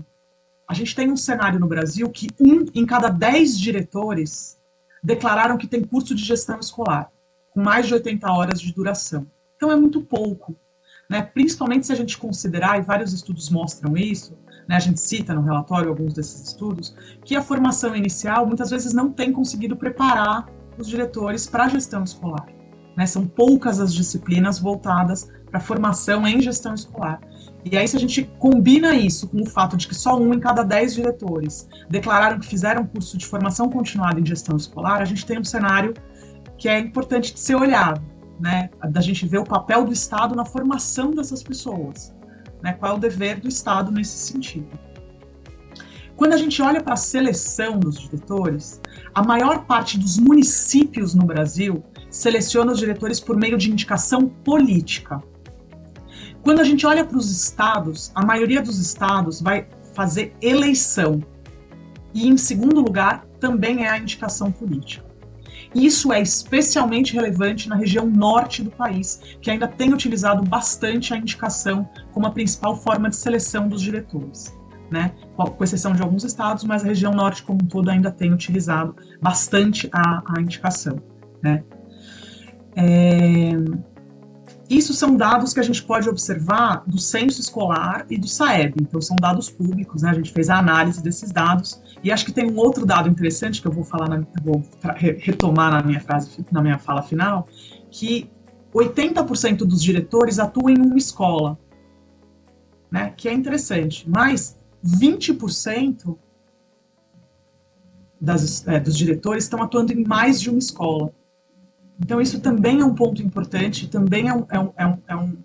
a 0.65 0.73
gente 0.73 0.95
tem 0.95 1.11
um 1.11 1.17
cenário 1.17 1.59
no 1.59 1.67
Brasil 1.67 2.09
que 2.09 2.33
um 2.39 2.65
em 2.73 2.85
cada 2.85 3.09
dez 3.09 3.59
diretores 3.59 4.57
declararam 5.03 5.57
que 5.57 5.67
tem 5.67 5.83
curso 5.83 6.15
de 6.15 6.23
gestão 6.23 6.57
escolar, 6.57 7.11
com 7.51 7.61
mais 7.61 7.85
de 7.85 7.95
80 7.95 8.31
horas 8.31 8.61
de 8.61 8.73
duração. 8.73 9.27
Então 9.57 9.69
é 9.69 9.75
muito 9.75 9.99
pouco, 9.99 10.55
né? 11.09 11.21
Principalmente 11.21 11.85
se 11.85 11.91
a 11.91 11.97
gente 11.97 12.17
considerar, 12.17 12.79
e 12.79 12.81
vários 12.81 13.11
estudos 13.11 13.49
mostram 13.49 13.97
isso, 13.97 14.37
né? 14.69 14.77
a 14.77 14.79
gente 14.79 15.01
cita 15.01 15.33
no 15.33 15.41
relatório 15.41 15.89
alguns 15.89 16.13
desses 16.13 16.47
estudos, 16.47 16.95
que 17.25 17.35
a 17.35 17.41
formação 17.41 17.93
inicial 17.93 18.45
muitas 18.45 18.69
vezes 18.69 18.93
não 18.93 19.11
tem 19.11 19.33
conseguido 19.33 19.75
preparar 19.75 20.47
os 20.77 20.87
diretores 20.87 21.45
para 21.45 21.65
a 21.65 21.67
gestão 21.67 22.05
escolar. 22.05 22.52
Né? 22.95 23.05
São 23.05 23.25
poucas 23.25 23.79
as 23.79 23.93
disciplinas 23.93 24.59
voltadas 24.59 25.31
para 25.49 25.59
formação 25.59 26.27
em 26.27 26.41
gestão 26.41 26.73
escolar. 26.73 27.19
E 27.65 27.77
aí, 27.77 27.87
se 27.87 27.95
a 27.95 27.99
gente 27.99 28.23
combina 28.39 28.93
isso 28.93 29.27
com 29.27 29.41
o 29.41 29.45
fato 29.45 29.77
de 29.77 29.87
que 29.87 29.95
só 29.95 30.17
um 30.19 30.33
em 30.33 30.39
cada 30.39 30.63
dez 30.63 30.93
diretores 30.95 31.67
declararam 31.89 32.39
que 32.39 32.47
fizeram 32.47 32.85
curso 32.85 33.17
de 33.17 33.25
formação 33.25 33.69
continuada 33.69 34.19
em 34.19 34.25
gestão 34.25 34.57
escolar, 34.57 35.01
a 35.01 35.05
gente 35.05 35.25
tem 35.25 35.39
um 35.39 35.43
cenário 35.43 35.93
que 36.57 36.67
é 36.67 36.77
importante 36.79 37.33
de 37.33 37.39
ser 37.39 37.55
olhado, 37.55 38.01
né? 38.39 38.69
Da 38.89 38.99
gente 38.99 39.25
ver 39.25 39.37
o 39.37 39.45
papel 39.45 39.85
do 39.85 39.93
Estado 39.93 40.35
na 40.35 40.43
formação 40.43 41.11
dessas 41.11 41.41
pessoas, 41.41 42.13
né? 42.61 42.73
Qual 42.73 42.93
é 42.93 42.95
o 42.95 42.99
dever 42.99 43.39
do 43.39 43.47
Estado 43.47 43.91
nesse 43.91 44.17
sentido? 44.17 44.67
Quando 46.15 46.33
a 46.33 46.37
gente 46.37 46.61
olha 46.61 46.81
para 46.81 46.93
a 46.93 46.97
seleção 46.97 47.79
dos 47.79 47.99
diretores, 47.99 48.81
a 49.15 49.23
maior 49.23 49.65
parte 49.65 49.97
dos 49.97 50.19
municípios 50.19 51.15
no 51.15 51.25
Brasil 51.25 51.83
seleciona 52.13 52.71
os 52.71 52.79
diretores 52.79 53.19
por 53.19 53.35
meio 53.35 53.57
de 53.57 53.71
indicação 53.71 54.29
política. 54.29 55.21
Quando 56.43 56.59
a 56.59 56.63
gente 56.63 56.85
olha 56.85 57.03
para 57.03 57.17
os 57.17 57.31
estados, 57.31 58.11
a 58.13 58.23
maioria 58.23 58.61
dos 58.61 58.79
estados 58.79 59.41
vai 59.41 59.67
fazer 59.95 60.35
eleição. 60.39 61.23
E, 62.13 62.27
em 62.27 62.37
segundo 62.37 62.79
lugar, 62.79 63.25
também 63.39 63.83
é 63.83 63.89
a 63.89 63.97
indicação 63.97 64.51
política. 64.51 65.03
Isso 65.73 66.13
é 66.13 66.21
especialmente 66.21 67.15
relevante 67.15 67.67
na 67.67 67.75
região 67.75 68.05
norte 68.05 68.61
do 68.61 68.69
país, 68.69 69.19
que 69.41 69.49
ainda 69.49 69.67
tem 69.67 69.91
utilizado 69.91 70.43
bastante 70.43 71.15
a 71.15 71.17
indicação 71.17 71.89
como 72.11 72.27
a 72.27 72.31
principal 72.31 72.75
forma 72.75 73.09
de 73.09 73.15
seleção 73.15 73.67
dos 73.67 73.81
diretores. 73.81 74.55
Né? 74.91 75.13
Com 75.35 75.63
exceção 75.63 75.93
de 75.93 76.03
alguns 76.03 76.23
estados, 76.23 76.63
mas 76.63 76.83
a 76.83 76.87
região 76.87 77.11
norte 77.11 77.41
como 77.41 77.57
um 77.63 77.65
todo 77.65 77.89
ainda 77.89 78.11
tem 78.11 78.31
utilizado 78.31 78.95
bastante 79.19 79.89
a, 79.91 80.21
a 80.37 80.39
indicação. 80.39 81.01
Né? 81.41 81.63
É... 82.75 83.51
Isso 84.69 84.93
são 84.93 85.15
dados 85.15 85.53
que 85.53 85.59
a 85.59 85.63
gente 85.63 85.83
pode 85.83 86.09
observar 86.09 86.83
do 86.87 86.97
censo 86.97 87.39
escolar 87.39 88.05
e 88.09 88.17
do 88.17 88.27
SAEB, 88.27 88.75
então 88.81 89.01
são 89.01 89.17
dados 89.17 89.49
públicos, 89.49 90.01
né? 90.01 90.09
A 90.09 90.13
gente 90.13 90.31
fez 90.31 90.49
a 90.49 90.57
análise 90.57 91.03
desses 91.03 91.31
dados 91.31 91.81
e 92.03 92.11
acho 92.11 92.25
que 92.25 92.31
tem 92.31 92.49
um 92.49 92.57
outro 92.57 92.85
dado 92.85 93.09
interessante 93.09 93.61
que 93.61 93.67
eu 93.67 93.71
vou 93.71 93.83
falar, 93.83 94.09
na, 94.09 94.25
vou 94.43 94.63
retomar 95.19 95.71
na 95.71 95.83
minha 95.83 95.99
frase, 95.99 96.43
na 96.51 96.61
minha 96.61 96.79
fala 96.79 97.03
final, 97.03 97.47
que 97.91 98.29
80% 98.73 99.57
dos 99.59 99.83
diretores 99.83 100.39
atuam 100.39 100.69
em 100.69 100.79
uma 100.79 100.97
escola, 100.97 101.59
né? 102.89 103.13
Que 103.15 103.29
é 103.29 103.33
interessante, 103.33 104.09
mas 104.09 104.57
20% 104.83 106.17
das, 108.19 108.67
é, 108.67 108.79
dos 108.79 108.97
diretores 108.97 109.43
estão 109.43 109.61
atuando 109.61 109.93
em 109.93 110.03
mais 110.03 110.41
de 110.41 110.49
uma 110.49 110.59
escola. 110.59 111.13
Então, 111.99 112.21
isso 112.21 112.39
também 112.39 112.81
é 112.81 112.85
um 112.85 112.95
ponto 112.95 113.21
importante, 113.21 113.87
também 113.87 114.27
é 114.27 114.33
um, 114.33 114.45
é 114.49 114.59
um, 114.59 114.73
é 114.75 114.85
um, 114.85 114.97
é 115.07 115.15
um, 115.15 115.37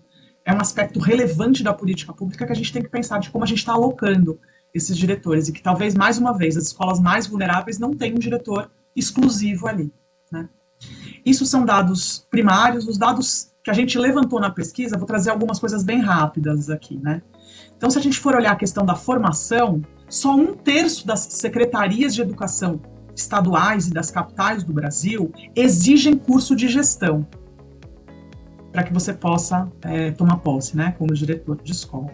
é 0.45 0.53
um 0.53 0.59
aspecto 0.59 0.99
relevante 0.99 1.63
da 1.63 1.73
política 1.73 2.13
pública 2.13 2.45
que 2.45 2.51
a 2.51 2.55
gente 2.55 2.73
tem 2.73 2.81
que 2.81 2.89
pensar 2.89 3.19
de 3.19 3.29
como 3.29 3.43
a 3.43 3.47
gente 3.47 3.59
está 3.59 3.73
alocando 3.73 4.39
esses 4.73 4.97
diretores 4.97 5.47
e 5.47 5.51
que 5.51 5.61
talvez, 5.61 5.95
mais 5.95 6.17
uma 6.17 6.37
vez, 6.37 6.57
as 6.57 6.65
escolas 6.65 6.99
mais 6.99 7.27
vulneráveis 7.27 7.79
não 7.79 7.93
tenham 7.93 8.15
um 8.15 8.19
diretor 8.19 8.69
exclusivo 8.95 9.67
ali. 9.67 9.91
Né? 10.31 10.47
Isso 11.25 11.45
são 11.45 11.65
dados 11.65 12.25
primários, 12.29 12.87
os 12.87 12.97
dados 12.97 13.51
que 13.63 13.69
a 13.69 13.73
gente 13.73 13.97
levantou 13.97 14.39
na 14.39 14.49
pesquisa, 14.49 14.97
vou 14.97 15.05
trazer 15.05 15.29
algumas 15.29 15.59
coisas 15.59 15.83
bem 15.83 15.99
rápidas 15.99 16.69
aqui. 16.69 16.97
Né? 16.97 17.21
Então, 17.75 17.89
se 17.89 17.97
a 17.97 18.01
gente 18.01 18.19
for 18.19 18.35
olhar 18.35 18.51
a 18.51 18.55
questão 18.55 18.85
da 18.85 18.95
formação, 18.95 19.81
só 20.07 20.35
um 20.35 20.55
terço 20.55 21.05
das 21.05 21.19
secretarias 21.19 22.15
de 22.15 22.21
educação 22.21 22.79
estaduais 23.19 23.87
e 23.87 23.93
das 23.93 24.09
capitais 24.09 24.63
do 24.63 24.73
Brasil 24.73 25.31
exigem 25.55 26.17
curso 26.17 26.55
de 26.55 26.67
gestão 26.67 27.27
para 28.71 28.83
que 28.83 28.93
você 28.93 29.13
possa 29.13 29.67
é, 29.81 30.11
tomar 30.11 30.37
posse, 30.37 30.77
né, 30.77 30.93
como 30.97 31.13
diretor 31.13 31.59
de 31.61 31.71
escola. 31.71 32.09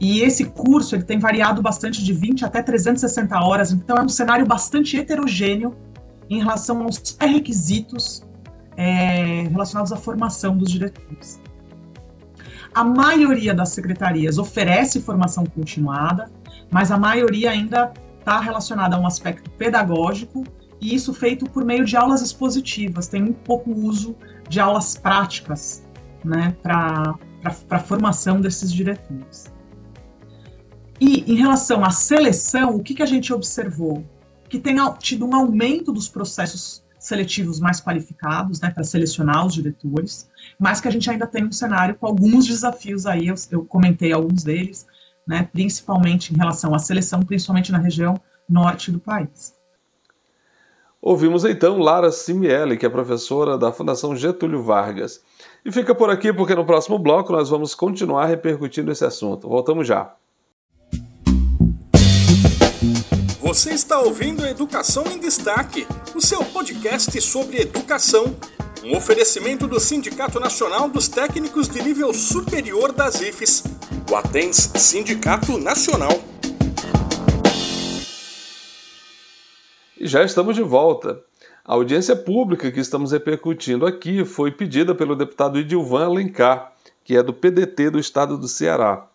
E 0.00 0.20
esse 0.20 0.46
curso 0.46 0.94
ele 0.96 1.02
tem 1.04 1.18
variado 1.18 1.60
bastante 1.60 2.04
de 2.04 2.12
20 2.12 2.44
até 2.44 2.62
360 2.62 3.38
horas, 3.38 3.72
então 3.72 3.96
é 3.96 4.02
um 4.02 4.08
cenário 4.08 4.46
bastante 4.46 4.96
heterogêneo 4.96 5.76
em 6.28 6.38
relação 6.38 6.82
aos 6.82 7.16
requisitos 7.20 8.24
é, 8.76 9.42
relacionados 9.50 9.92
à 9.92 9.96
formação 9.96 10.56
dos 10.56 10.70
diretores. 10.70 11.40
A 12.74 12.82
maioria 12.82 13.52
das 13.52 13.68
secretarias 13.68 14.38
oferece 14.38 15.00
formação 15.00 15.44
continuada, 15.44 16.30
mas 16.70 16.90
a 16.90 16.96
maioria 16.96 17.50
ainda 17.50 17.92
está 18.22 18.38
relacionada 18.38 18.96
a 18.96 19.00
um 19.00 19.06
aspecto 19.06 19.50
pedagógico 19.50 20.44
e 20.80 20.94
isso 20.94 21.12
feito 21.12 21.44
por 21.44 21.64
meio 21.64 21.84
de 21.84 21.96
aulas 21.96 22.22
expositivas. 22.22 23.08
Tem 23.08 23.22
um 23.22 23.32
pouco 23.32 23.70
uso 23.70 24.16
de 24.48 24.60
aulas 24.60 24.96
práticas 24.96 25.84
né, 26.24 26.56
para 26.62 27.14
a 27.70 27.78
formação 27.78 28.40
desses 28.40 28.72
diretores. 28.72 29.52
E 31.00 31.32
em 31.32 31.34
relação 31.34 31.84
à 31.84 31.90
seleção, 31.90 32.76
o 32.76 32.82
que, 32.82 32.94
que 32.94 33.02
a 33.02 33.06
gente 33.06 33.32
observou? 33.32 34.04
Que 34.48 34.58
tem 34.58 34.76
tido 34.98 35.26
um 35.26 35.34
aumento 35.34 35.92
dos 35.92 36.08
processos 36.08 36.84
seletivos 36.98 37.58
mais 37.58 37.80
qualificados, 37.80 38.60
né, 38.60 38.70
para 38.70 38.84
selecionar 38.84 39.44
os 39.44 39.54
diretores, 39.54 40.30
mas 40.56 40.80
que 40.80 40.86
a 40.86 40.90
gente 40.90 41.10
ainda 41.10 41.26
tem 41.26 41.44
um 41.44 41.50
cenário 41.50 41.96
com 41.96 42.06
alguns 42.06 42.46
desafios 42.46 43.06
aí, 43.06 43.26
eu, 43.26 43.34
eu 43.50 43.64
comentei 43.64 44.12
alguns 44.12 44.44
deles, 44.44 44.86
né, 45.26 45.48
principalmente 45.52 46.32
em 46.32 46.36
relação 46.36 46.74
à 46.74 46.78
seleção, 46.78 47.22
principalmente 47.22 47.72
na 47.72 47.78
região 47.78 48.20
norte 48.48 48.90
do 48.90 48.98
país. 48.98 49.54
Ouvimos 51.00 51.44
então 51.44 51.78
Lara 51.78 52.12
Simiele, 52.12 52.76
que 52.76 52.86
é 52.86 52.88
professora 52.88 53.58
da 53.58 53.72
Fundação 53.72 54.14
Getúlio 54.14 54.62
Vargas. 54.62 55.20
E 55.64 55.72
fica 55.72 55.94
por 55.94 56.10
aqui 56.10 56.32
porque 56.32 56.54
no 56.54 56.64
próximo 56.64 56.96
bloco 56.96 57.32
nós 57.32 57.50
vamos 57.50 57.74
continuar 57.74 58.26
repercutindo 58.26 58.92
esse 58.92 59.04
assunto. 59.04 59.48
Voltamos 59.48 59.86
já. 59.86 60.14
Você 63.40 63.74
está 63.74 63.98
ouvindo 64.00 64.46
Educação 64.46 65.04
em 65.06 65.18
Destaque, 65.18 65.86
o 66.14 66.20
seu 66.20 66.44
podcast 66.44 67.20
sobre 67.20 67.60
educação 67.60 68.36
um 68.84 68.96
oferecimento 68.96 69.68
do 69.68 69.78
Sindicato 69.78 70.40
Nacional 70.40 70.88
dos 70.88 71.06
Técnicos 71.06 71.68
de 71.68 71.80
Nível 71.80 72.12
Superior 72.12 72.90
das 72.90 73.20
IFES, 73.20 73.62
o 74.10 74.16
Atens 74.16 74.56
Sindicato 74.56 75.56
Nacional. 75.56 76.20
E 79.96 80.06
já 80.08 80.24
estamos 80.24 80.56
de 80.56 80.62
volta. 80.62 81.20
A 81.64 81.74
audiência 81.74 82.16
pública 82.16 82.72
que 82.72 82.80
estamos 82.80 83.12
repercutindo 83.12 83.86
aqui 83.86 84.24
foi 84.24 84.50
pedida 84.50 84.92
pelo 84.96 85.14
deputado 85.14 85.60
Edilvan 85.60 86.06
Alencar, 86.06 86.72
que 87.04 87.16
é 87.16 87.22
do 87.22 87.32
PDT 87.32 87.90
do 87.90 88.00
estado 88.00 88.36
do 88.36 88.48
Ceará. 88.48 89.06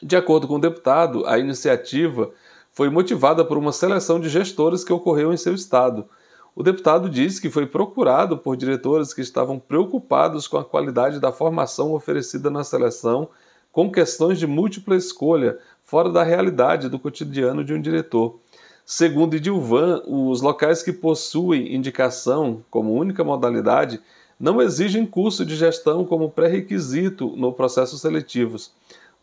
De 0.00 0.14
acordo 0.14 0.46
com 0.46 0.54
o 0.54 0.60
deputado, 0.60 1.26
a 1.26 1.36
iniciativa 1.36 2.30
foi 2.70 2.88
motivada 2.90 3.44
por 3.44 3.58
uma 3.58 3.72
seleção 3.72 4.20
de 4.20 4.28
gestores 4.28 4.84
que 4.84 4.92
ocorreu 4.92 5.32
em 5.32 5.36
seu 5.36 5.54
estado 5.54 6.08
o 6.56 6.62
deputado 6.62 7.10
disse 7.10 7.40
que 7.40 7.50
foi 7.50 7.66
procurado 7.66 8.38
por 8.38 8.56
diretores 8.56 9.12
que 9.12 9.20
estavam 9.20 9.58
preocupados 9.58 10.46
com 10.46 10.56
a 10.56 10.64
qualidade 10.64 11.18
da 11.18 11.32
formação 11.32 11.92
oferecida 11.92 12.48
na 12.48 12.62
seleção, 12.62 13.28
com 13.72 13.90
questões 13.90 14.38
de 14.38 14.46
múltipla 14.46 14.94
escolha, 14.94 15.58
fora 15.82 16.10
da 16.10 16.22
realidade 16.22 16.88
do 16.88 16.98
cotidiano 16.98 17.64
de 17.64 17.74
um 17.74 17.80
diretor. 17.80 18.38
Segundo 18.86 19.34
Idilvan, 19.34 20.02
os 20.06 20.42
locais 20.42 20.82
que 20.82 20.92
possuem 20.92 21.74
indicação 21.74 22.62
como 22.70 22.92
única 22.92 23.24
modalidade 23.24 24.00
não 24.38 24.62
exigem 24.62 25.06
curso 25.06 25.44
de 25.44 25.56
gestão 25.56 26.04
como 26.04 26.30
pré-requisito 26.30 27.34
no 27.36 27.52
processo 27.52 27.98
seletivos. 27.98 28.72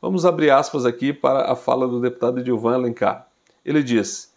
Vamos 0.02 0.26
abrir 0.26 0.50
aspas 0.50 0.86
aqui 0.86 1.14
para 1.14 1.50
a 1.50 1.56
fala 1.56 1.88
do 1.88 2.02
deputado 2.02 2.40
Idilvan 2.40 2.74
Alencar. 2.74 3.28
Ele 3.64 3.84
disse: 3.84 4.31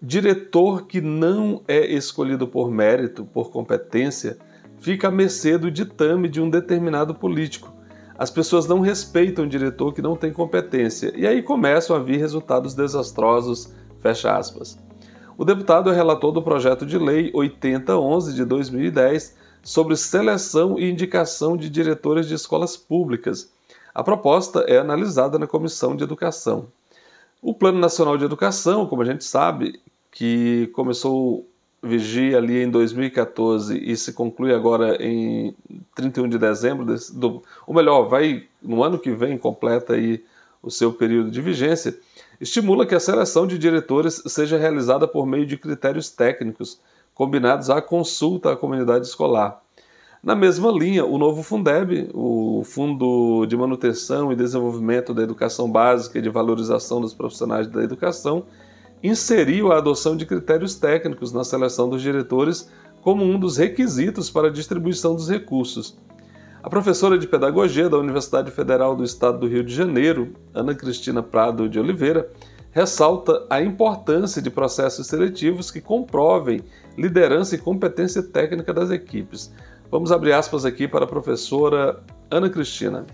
Diretor 0.00 0.86
que 0.86 1.00
não 1.00 1.62
é 1.66 1.86
escolhido 1.86 2.46
por 2.46 2.70
mérito, 2.70 3.24
por 3.24 3.50
competência, 3.50 4.36
fica 4.78 5.08
à 5.08 5.10
mercê 5.10 5.56
do 5.56 5.70
ditame 5.70 6.28
de 6.28 6.38
um 6.38 6.50
determinado 6.50 7.14
político. 7.14 7.72
As 8.18 8.30
pessoas 8.30 8.66
não 8.66 8.80
respeitam 8.80 9.46
o 9.46 9.48
diretor 9.48 9.94
que 9.94 10.02
não 10.02 10.14
tem 10.14 10.32
competência, 10.32 11.14
e 11.16 11.26
aí 11.26 11.42
começam 11.42 11.96
a 11.96 11.98
vir 11.98 12.18
resultados 12.18 12.74
desastrosos. 12.74 13.72
Fecha 14.00 14.36
aspas. 14.36 14.78
O 15.38 15.46
deputado 15.46 15.90
é 15.90 15.94
relator 15.94 16.30
do 16.30 16.42
projeto 16.42 16.84
de 16.84 16.98
lei 16.98 17.30
8011 17.32 18.34
de 18.34 18.44
2010 18.44 19.34
sobre 19.62 19.96
seleção 19.96 20.78
e 20.78 20.90
indicação 20.90 21.56
de 21.56 21.70
diretores 21.70 22.28
de 22.28 22.34
escolas 22.34 22.76
públicas. 22.76 23.50
A 23.94 24.04
proposta 24.04 24.60
é 24.60 24.76
analisada 24.76 25.38
na 25.38 25.46
Comissão 25.46 25.96
de 25.96 26.04
Educação. 26.04 26.66
O 27.46 27.54
Plano 27.54 27.78
Nacional 27.78 28.18
de 28.18 28.24
Educação, 28.24 28.86
como 28.86 29.02
a 29.02 29.04
gente 29.04 29.22
sabe, 29.22 29.80
que 30.10 30.68
começou 30.72 31.48
vigia 31.80 32.38
ali 32.38 32.60
em 32.60 32.68
2014 32.68 33.78
e 33.78 33.96
se 33.96 34.12
conclui 34.14 34.52
agora 34.52 35.00
em 35.00 35.54
31 35.94 36.28
de 36.28 36.38
dezembro, 36.38 36.84
desse, 36.84 37.16
do, 37.16 37.40
ou 37.64 37.72
melhor, 37.72 38.08
vai 38.08 38.48
no 38.60 38.82
ano 38.82 38.98
que 38.98 39.12
vem 39.12 39.38
completa 39.38 39.92
aí 39.92 40.24
o 40.60 40.72
seu 40.72 40.92
período 40.92 41.30
de 41.30 41.40
vigência, 41.40 41.96
estimula 42.40 42.84
que 42.84 42.96
a 42.96 43.00
seleção 43.00 43.46
de 43.46 43.56
diretores 43.56 44.24
seja 44.26 44.58
realizada 44.58 45.06
por 45.06 45.24
meio 45.24 45.46
de 45.46 45.56
critérios 45.56 46.10
técnicos 46.10 46.80
combinados 47.14 47.70
à 47.70 47.80
consulta 47.80 48.54
à 48.54 48.56
comunidade 48.56 49.06
escolar. 49.06 49.62
Na 50.22 50.34
mesma 50.34 50.72
linha, 50.72 51.04
o 51.04 51.18
novo 51.18 51.42
Fundeb, 51.42 52.10
o 52.12 52.62
Fundo 52.64 53.46
de 53.46 53.56
Manutenção 53.56 54.32
e 54.32 54.36
Desenvolvimento 54.36 55.14
da 55.14 55.22
Educação 55.22 55.70
Básica 55.70 56.18
e 56.18 56.22
de 56.22 56.30
Valorização 56.30 57.00
dos 57.00 57.14
Profissionais 57.14 57.68
da 57.68 57.82
Educação, 57.82 58.44
inseriu 59.02 59.70
a 59.70 59.78
adoção 59.78 60.16
de 60.16 60.26
critérios 60.26 60.74
técnicos 60.74 61.32
na 61.32 61.44
seleção 61.44 61.88
dos 61.88 62.02
diretores 62.02 62.68
como 63.02 63.24
um 63.24 63.38
dos 63.38 63.56
requisitos 63.56 64.30
para 64.30 64.48
a 64.48 64.50
distribuição 64.52 65.14
dos 65.14 65.28
recursos. 65.28 65.96
A 66.62 66.68
professora 66.68 67.16
de 67.16 67.28
Pedagogia 67.28 67.88
da 67.88 67.98
Universidade 67.98 68.50
Federal 68.50 68.96
do 68.96 69.04
Estado 69.04 69.38
do 69.38 69.46
Rio 69.46 69.62
de 69.62 69.72
Janeiro, 69.72 70.32
Ana 70.52 70.74
Cristina 70.74 71.22
Prado 71.22 71.68
de 71.68 71.78
Oliveira, 71.78 72.28
ressalta 72.72 73.46
a 73.48 73.62
importância 73.62 74.42
de 74.42 74.50
processos 74.50 75.06
seletivos 75.06 75.70
que 75.70 75.80
comprovem 75.80 76.64
liderança 76.98 77.54
e 77.54 77.58
competência 77.58 78.22
técnica 78.22 78.74
das 78.74 78.90
equipes. 78.90 79.52
Vamos 79.88 80.10
abrir 80.10 80.32
aspas 80.32 80.64
aqui 80.64 80.88
para 80.88 81.04
a 81.04 81.08
professora 81.08 82.02
Ana 82.28 82.50
Cristina. 82.50 83.06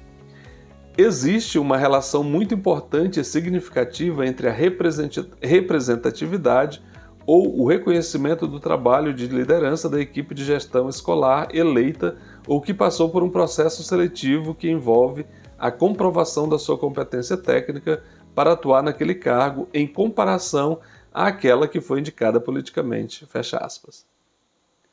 Existe 0.97 1.59
uma 1.59 1.77
relação 1.77 2.25
muito 2.25 2.55
importante 2.55 3.21
e 3.21 3.25
significativa 3.25 4.27
entre 4.27 4.49
a 4.49 4.53
representatividade 4.53 6.83
ou 7.27 7.61
o 7.61 7.67
reconhecimento 7.67 8.47
do 8.47 8.59
trabalho 8.59 9.13
de 9.13 9.27
liderança 9.27 9.87
da 9.89 10.01
equipe 10.01 10.35
de 10.35 10.45
gestão 10.45 10.89
escolar 10.89 11.49
eleita 11.53 12.17
ou 12.47 12.61
que 12.61 12.73
passou 12.73 13.11
por 13.11 13.23
um 13.23 13.31
processo 13.31 13.83
seletivo 13.83 14.55
que 14.55 14.71
envolve 14.71 15.27
a 15.59 15.71
comprovação 15.71 16.49
da 16.49 16.59
sua 16.59 16.79
competência 16.79 17.37
técnica 17.37 18.03
para 18.35 18.53
atuar 18.53 18.83
naquele 18.83 19.15
cargo 19.15 19.69
em 19.75 19.87
comparação 19.87 20.81
àquela 21.13 21.69
que 21.69 21.83
foi 21.83 22.01
indicada 22.01 22.41
politicamente. 22.41 23.27
Fecha 23.27 23.59
aspas 23.59 24.11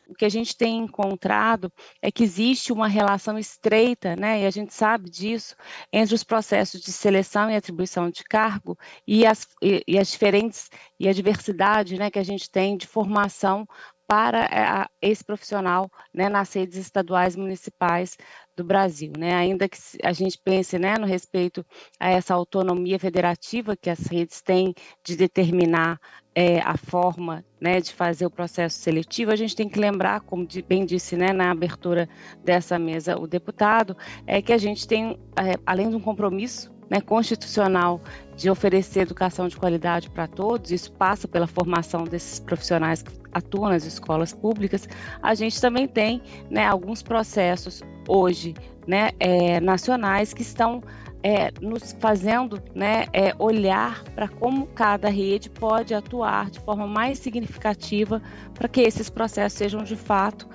o 0.10 0.16
que 0.16 0.26
a 0.26 0.30
gente 0.30 0.58
tem 0.58 0.80
encontrado 0.80 1.72
é 2.02 2.12
que 2.12 2.24
existe 2.24 2.74
uma 2.74 2.88
relação 2.88 3.38
estreita, 3.38 4.16
né, 4.16 4.42
e 4.42 4.46
a 4.46 4.50
gente 4.50 4.74
sabe 4.74 5.10
disso, 5.10 5.56
entre 5.94 6.16
os 6.16 6.24
processos 6.24 6.82
de 6.82 6.92
seleção 6.92 7.50
e 7.50 7.56
atribuição 7.56 8.10
de 8.10 8.24
cargo 8.24 8.78
e 9.08 9.26
as, 9.26 9.48
e, 9.62 9.84
e 9.88 10.00
as 10.00 10.12
diferentes 10.12 10.70
e 11.00 11.08
a 11.08 11.14
diversidade 11.14 11.98
né, 11.98 12.10
que 12.10 12.20
a 12.20 12.24
gente 12.24 12.50
tem 12.50 12.76
de 12.76 12.88
formação 12.88 13.68
para 14.10 14.46
eh, 14.46 14.88
esse 15.08 15.24
profissional 15.24 15.88
né, 16.12 16.28
nas 16.30 16.52
redes 16.52 16.78
estaduais 16.78 17.36
municipais 17.36 18.18
do 18.58 18.64
Brasil, 18.64 19.14
né? 19.16 19.36
Ainda 19.36 19.70
que 19.70 19.78
a 20.04 20.12
gente 20.12 20.36
pense, 20.44 20.80
né, 20.80 20.96
no 20.98 21.06
respeito 21.06 21.64
a 22.00 22.10
essa 22.10 22.34
autonomia 22.34 22.98
federativa 22.98 23.78
que 23.78 23.88
as 23.88 24.00
redes 24.08 24.42
têm 24.42 24.74
de 25.06 25.16
determinar 25.16 26.00
é, 26.34 26.60
a 26.62 26.76
forma, 26.76 27.46
né, 27.62 27.80
de 27.80 27.94
fazer 27.94 28.26
o 28.26 28.32
processo 28.32 28.80
seletivo, 28.80 29.32
a 29.32 29.36
gente 29.36 29.56
tem 29.56 29.70
que 29.70 29.80
lembrar, 29.80 30.22
como 30.22 30.48
bem 30.68 30.88
disse, 30.88 31.16
né, 31.16 31.32
na 31.32 31.52
abertura 31.52 32.10
dessa 32.44 32.80
mesa 32.80 33.16
o 33.16 33.28
deputado, 33.28 33.96
é 34.26 34.42
que 34.42 34.52
a 34.52 34.58
gente 34.58 34.88
tem, 34.88 35.20
é, 35.38 35.54
além 35.68 35.88
de 35.88 35.96
um 35.96 36.02
compromisso 36.02 36.72
né, 36.90 37.00
constitucional 37.00 38.02
de 38.36 38.50
oferecer 38.50 39.02
educação 39.02 39.48
de 39.48 39.56
qualidade 39.56 40.10
para 40.10 40.28
todos, 40.28 40.72
isso 40.72 40.92
passa 40.94 41.28
pela 41.28 41.46
formação 41.46 42.04
desses 42.06 42.40
profissionais 42.40 43.04
que 43.04 43.19
atuam 43.32 43.70
nas 43.70 43.86
escolas 43.86 44.34
públicas, 44.34 44.88
a 45.22 45.34
gente 45.34 45.60
também 45.60 45.88
tem 45.88 46.22
né, 46.50 46.66
alguns 46.66 47.02
processos 47.02 47.82
hoje 48.08 48.54
né, 48.88 49.12
é, 49.20 49.60
nacionais 49.60 50.34
que 50.34 50.42
estão 50.42 50.82
é, 51.22 51.52
nos 51.62 51.96
fazendo 52.00 52.62
né, 52.74 53.06
é, 53.12 53.34
olhar 53.38 54.04
para 54.16 54.28
como 54.28 54.68
cada 54.68 55.10
rede 55.10 55.50
pode 55.50 55.94
atuar 55.94 56.50
de 56.50 56.60
forma 56.62 56.88
mais 56.88 57.20
significativa 57.20 58.22
para 58.54 58.68
que 58.68 58.82
esses 58.82 59.10
processos 59.10 59.58
sejam 59.58 59.84
de 59.84 59.96
fato 59.96 60.48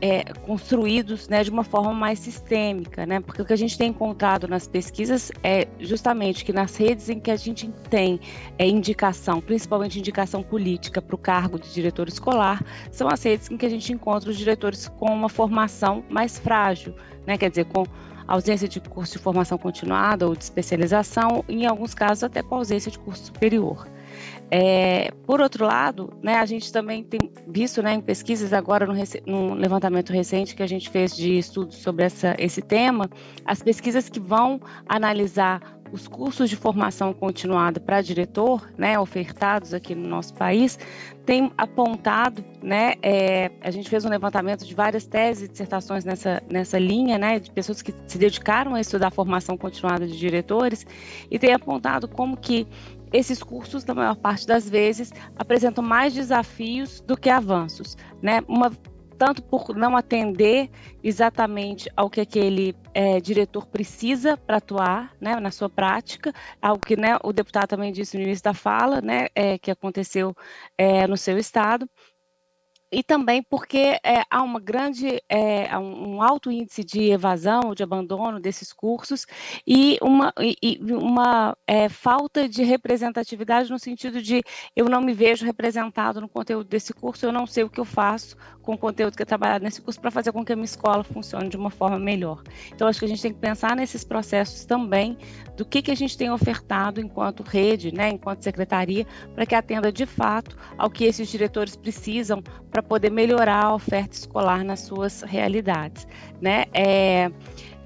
é, 0.00 0.24
construídos 0.42 1.28
né, 1.28 1.42
de 1.42 1.50
uma 1.50 1.64
forma 1.64 1.92
mais 1.92 2.18
sistêmica, 2.18 3.04
né? 3.04 3.20
Porque 3.20 3.42
o 3.42 3.44
que 3.44 3.52
a 3.52 3.56
gente 3.56 3.76
tem 3.76 3.90
encontrado 3.90 4.46
nas 4.46 4.66
pesquisas 4.66 5.32
é 5.42 5.66
justamente 5.80 6.44
que 6.44 6.52
nas 6.52 6.76
redes 6.76 7.08
em 7.08 7.18
que 7.18 7.30
a 7.30 7.36
gente 7.36 7.68
tem 7.90 8.20
é, 8.58 8.66
indicação, 8.66 9.40
principalmente 9.40 9.98
indicação 9.98 10.42
política 10.42 11.02
para 11.02 11.14
o 11.14 11.18
cargo 11.18 11.58
de 11.58 11.72
diretor 11.72 12.08
escolar, 12.08 12.64
são 12.92 13.08
as 13.08 13.22
redes 13.22 13.50
em 13.50 13.56
que 13.56 13.66
a 13.66 13.70
gente 13.70 13.92
encontra 13.92 14.30
os 14.30 14.36
diretores 14.36 14.88
com 14.88 15.06
uma 15.06 15.28
formação 15.28 16.04
mais 16.08 16.38
frágil, 16.38 16.94
né? 17.26 17.36
Quer 17.36 17.50
dizer, 17.50 17.64
com 17.66 17.84
ausência 18.26 18.68
de 18.68 18.78
curso 18.80 19.14
de 19.14 19.18
formação 19.18 19.56
continuada 19.58 20.26
ou 20.26 20.36
de 20.36 20.44
especialização, 20.44 21.44
em 21.48 21.66
alguns 21.66 21.94
casos 21.94 22.22
até 22.22 22.42
com 22.42 22.56
ausência 22.56 22.90
de 22.90 22.98
curso 22.98 23.24
superior. 23.24 23.88
É, 24.50 25.10
por 25.26 25.40
outro 25.42 25.66
lado, 25.66 26.12
né, 26.22 26.36
a 26.36 26.46
gente 26.46 26.72
também 26.72 27.04
tem 27.04 27.30
visto 27.46 27.82
né, 27.82 27.94
em 27.94 28.00
pesquisas 28.00 28.52
agora 28.52 28.86
no, 28.86 28.94
no, 29.26 29.54
levantamento 29.54 30.10
recente 30.10 30.56
que 30.56 30.62
a 30.62 30.66
gente 30.66 30.88
fez 30.88 31.14
de 31.14 31.38
estudos 31.38 31.76
sobre 31.76 32.04
essa, 32.04 32.34
esse 32.38 32.62
tema, 32.62 33.10
as 33.44 33.62
pesquisas 33.62 34.08
que 34.08 34.18
vão 34.18 34.58
analisar 34.88 35.78
os 35.92 36.06
cursos 36.06 36.50
de 36.50 36.56
formação 36.56 37.12
continuada 37.12 37.80
para 37.80 38.00
diretor, 38.00 38.70
né, 38.76 38.98
ofertados 38.98 39.72
aqui 39.74 39.94
no 39.94 40.08
nosso 40.08 40.34
país, 40.34 40.78
tem 41.24 41.50
apontado, 41.58 42.44
né, 42.62 42.94
é, 43.02 43.50
a 43.60 43.70
gente 43.70 43.88
fez 43.88 44.04
um 44.04 44.08
levantamento 44.08 44.64
de 44.64 44.74
várias 44.74 45.06
teses 45.06 45.44
e 45.44 45.48
dissertações 45.48 46.04
nessa, 46.04 46.42
nessa 46.48 46.78
linha, 46.78 47.18
né, 47.18 47.38
de 47.38 47.50
pessoas 47.50 47.82
que 47.82 47.94
se 48.06 48.18
dedicaram 48.18 48.74
a 48.74 48.80
estudar 48.80 49.10
formação 49.10 49.56
continuada 49.56 50.06
de 50.06 50.18
diretores, 50.18 50.86
e 51.30 51.38
tem 51.38 51.52
apontado 51.52 52.08
como 52.08 52.36
que 52.36 52.66
esses 53.12 53.42
cursos, 53.42 53.84
na 53.84 53.94
maior 53.94 54.16
parte 54.16 54.46
das 54.46 54.68
vezes, 54.68 55.12
apresentam 55.36 55.82
mais 55.82 56.14
desafios 56.14 57.00
do 57.00 57.16
que 57.16 57.30
avanços, 57.30 57.96
né? 58.22 58.40
Uma, 58.48 58.70
tanto 59.18 59.42
por 59.42 59.74
não 59.74 59.96
atender 59.96 60.70
exatamente 61.02 61.90
ao 61.96 62.08
que 62.08 62.20
aquele 62.20 62.74
é, 62.94 63.20
diretor 63.20 63.66
precisa 63.66 64.36
para 64.36 64.58
atuar 64.58 65.12
né, 65.20 65.34
na 65.40 65.50
sua 65.50 65.68
prática, 65.68 66.32
algo 66.62 66.84
que 66.84 66.96
né, 66.96 67.18
o 67.24 67.32
deputado 67.32 67.70
também 67.70 67.92
disse 67.92 68.16
no 68.16 68.22
início 68.22 68.44
da 68.44 68.54
fala, 68.54 69.00
né, 69.00 69.26
é, 69.34 69.58
que 69.58 69.70
aconteceu 69.70 70.34
é, 70.78 71.06
no 71.06 71.16
seu 71.16 71.36
estado, 71.36 71.88
e 72.90 73.02
também 73.02 73.42
porque 73.42 73.98
é, 74.02 74.22
há 74.30 74.42
uma 74.42 74.58
grande, 74.58 75.22
é, 75.28 75.76
um 75.78 76.22
alto 76.22 76.50
índice 76.50 76.82
de 76.82 77.10
evasão, 77.10 77.74
de 77.74 77.82
abandono 77.82 78.40
desses 78.40 78.72
cursos 78.72 79.26
e 79.66 79.98
uma, 80.00 80.32
e, 80.38 80.80
uma 80.92 81.56
é, 81.66 81.88
falta 81.88 82.48
de 82.48 82.62
representatividade 82.62 83.70
no 83.70 83.78
sentido 83.78 84.22
de 84.22 84.42
eu 84.74 84.86
não 84.86 85.00
me 85.00 85.12
vejo 85.12 85.44
representado 85.44 86.20
no 86.20 86.28
conteúdo 86.28 86.68
desse 86.68 86.92
curso, 86.92 87.26
eu 87.26 87.32
não 87.32 87.46
sei 87.46 87.64
o 87.64 87.70
que 87.70 87.80
eu 87.80 87.84
faço 87.84 88.36
com 88.62 88.74
o 88.74 88.78
conteúdo 88.78 89.16
que 89.16 89.22
é 89.22 89.26
trabalhado 89.26 89.64
nesse 89.64 89.80
curso 89.80 89.98
para 89.98 90.10
fazer 90.10 90.30
com 90.30 90.44
que 90.44 90.52
a 90.52 90.56
minha 90.56 90.66
escola 90.66 91.02
funcione 91.02 91.48
de 91.48 91.56
uma 91.56 91.70
forma 91.70 91.98
melhor. 91.98 92.42
Então, 92.70 92.86
acho 92.86 92.98
que 92.98 93.06
a 93.06 93.08
gente 93.08 93.22
tem 93.22 93.32
que 93.32 93.40
pensar 93.40 93.74
nesses 93.74 94.04
processos 94.04 94.66
também, 94.66 95.16
do 95.56 95.64
que, 95.64 95.80
que 95.80 95.90
a 95.90 95.94
gente 95.94 96.18
tem 96.18 96.30
ofertado 96.30 97.00
enquanto 97.00 97.42
rede, 97.42 97.92
né, 97.94 98.10
enquanto 98.10 98.42
secretaria, 98.42 99.06
para 99.34 99.46
que 99.46 99.54
atenda 99.54 99.90
de 99.90 100.04
fato 100.04 100.54
ao 100.76 100.90
que 100.90 101.04
esses 101.04 101.28
diretores 101.28 101.76
precisam 101.76 102.42
para 102.78 102.82
poder 102.82 103.10
melhorar 103.10 103.64
a 103.64 103.74
oferta 103.74 104.14
escolar 104.14 104.62
nas 104.64 104.80
suas 104.80 105.22
realidades. 105.22 106.06
Né? 106.40 106.66
É, 106.72 107.28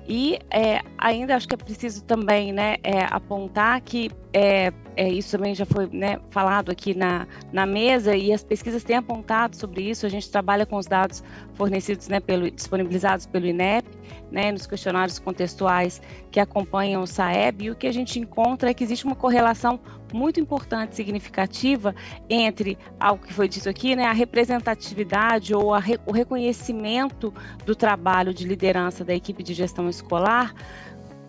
e 0.07 0.39
é, 0.51 0.81
ainda 0.99 1.35
acho 1.35 1.49
que 1.49 1.55
é 1.55 1.57
preciso 1.57 2.05
também 2.05 2.53
né, 2.53 2.77
é, 2.83 3.05
apontar 3.05 3.81
que 3.81 4.11
é, 4.35 4.71
é, 4.95 5.09
isso 5.09 5.31
também 5.37 5.55
já 5.55 5.65
foi 5.65 5.89
né, 5.91 6.19
falado 6.31 6.71
aqui 6.71 6.95
na, 6.95 7.27
na 7.53 7.65
mesa 7.65 8.15
e 8.15 8.33
as 8.33 8.45
pesquisas 8.45 8.85
têm 8.85 8.97
apontado 8.97 9.57
sobre 9.57 9.83
isso. 9.89 10.05
A 10.05 10.11
gente 10.11 10.31
trabalha 10.31 10.67
com 10.67 10.77
os 10.77 10.87
dados 10.87 11.25
fornecidos, 11.55 12.09
né, 12.09 12.21
pelo, 12.21 12.51
disponibilizados 12.51 13.25
pelo 13.25 13.47
INEP, 13.47 13.89
né, 14.31 14.53
nos 14.53 14.67
questionários 14.67 15.19
contextuais 15.19 16.03
que 16.31 16.39
acompanham 16.39 17.03
o 17.03 17.07
SAEB, 17.07 17.65
e 17.65 17.71
o 17.71 17.77
que 17.77 17.87
a 17.87 17.93
gente 17.93 18.19
encontra 18.19 18.71
é 18.71 18.75
que 18.75 18.85
existe 18.85 19.07
uma 19.07 19.17
correlação 19.17 19.81
muito 20.12 20.40
importante, 20.40 20.94
significativa, 20.96 21.94
entre 22.29 22.79
algo 22.98 23.25
que 23.27 23.33
foi 23.33 23.48
dito 23.48 23.68
aqui, 23.68 23.96
né, 23.96 24.05
a 24.05 24.12
representatividade 24.12 25.55
ou 25.55 25.72
re, 25.79 25.98
o 26.07 26.12
reconhecimento 26.12 27.33
do 27.64 27.75
trabalho 27.75 28.33
de 28.33 28.46
liderança 28.46 29.05
da 29.05 29.14
equipe 29.14 29.42
de 29.42 29.55
gestão 29.55 29.88
escolar, 29.88 30.55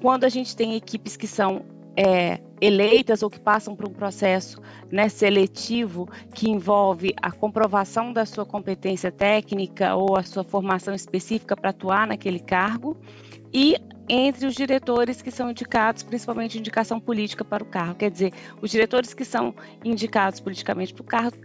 quando 0.01 0.25
a 0.25 0.29
gente 0.29 0.55
tem 0.55 0.75
equipes 0.75 1.15
que 1.15 1.27
são 1.27 1.65
é, 1.95 2.39
eleitas 2.59 3.21
ou 3.21 3.29
que 3.29 3.39
passam 3.39 3.75
por 3.75 3.87
um 3.87 3.93
processo 3.93 4.61
né, 4.91 5.09
seletivo 5.09 6.09
que 6.33 6.49
envolve 6.49 7.13
a 7.21 7.31
comprovação 7.31 8.11
da 8.11 8.25
sua 8.25 8.45
competência 8.45 9.11
técnica 9.11 9.95
ou 9.95 10.17
a 10.17 10.23
sua 10.23 10.43
formação 10.43 10.93
específica 10.93 11.55
para 11.55 11.69
atuar 11.69 12.07
naquele 12.07 12.39
cargo, 12.39 12.97
e 13.53 13.77
entre 14.07 14.45
os 14.45 14.55
diretores 14.55 15.21
que 15.21 15.31
são 15.31 15.49
indicados, 15.49 16.03
principalmente 16.03 16.59
indicação 16.59 16.99
política 16.99 17.43
para 17.43 17.63
o 17.63 17.65
cargo. 17.65 17.95
Quer 17.95 18.11
dizer, 18.11 18.33
os 18.61 18.69
diretores 18.69 19.13
que 19.13 19.23
são 19.23 19.53
indicados 19.83 20.39
politicamente 20.39 20.93
para 20.93 21.01
o 21.01 21.05
cargo, 21.05 21.37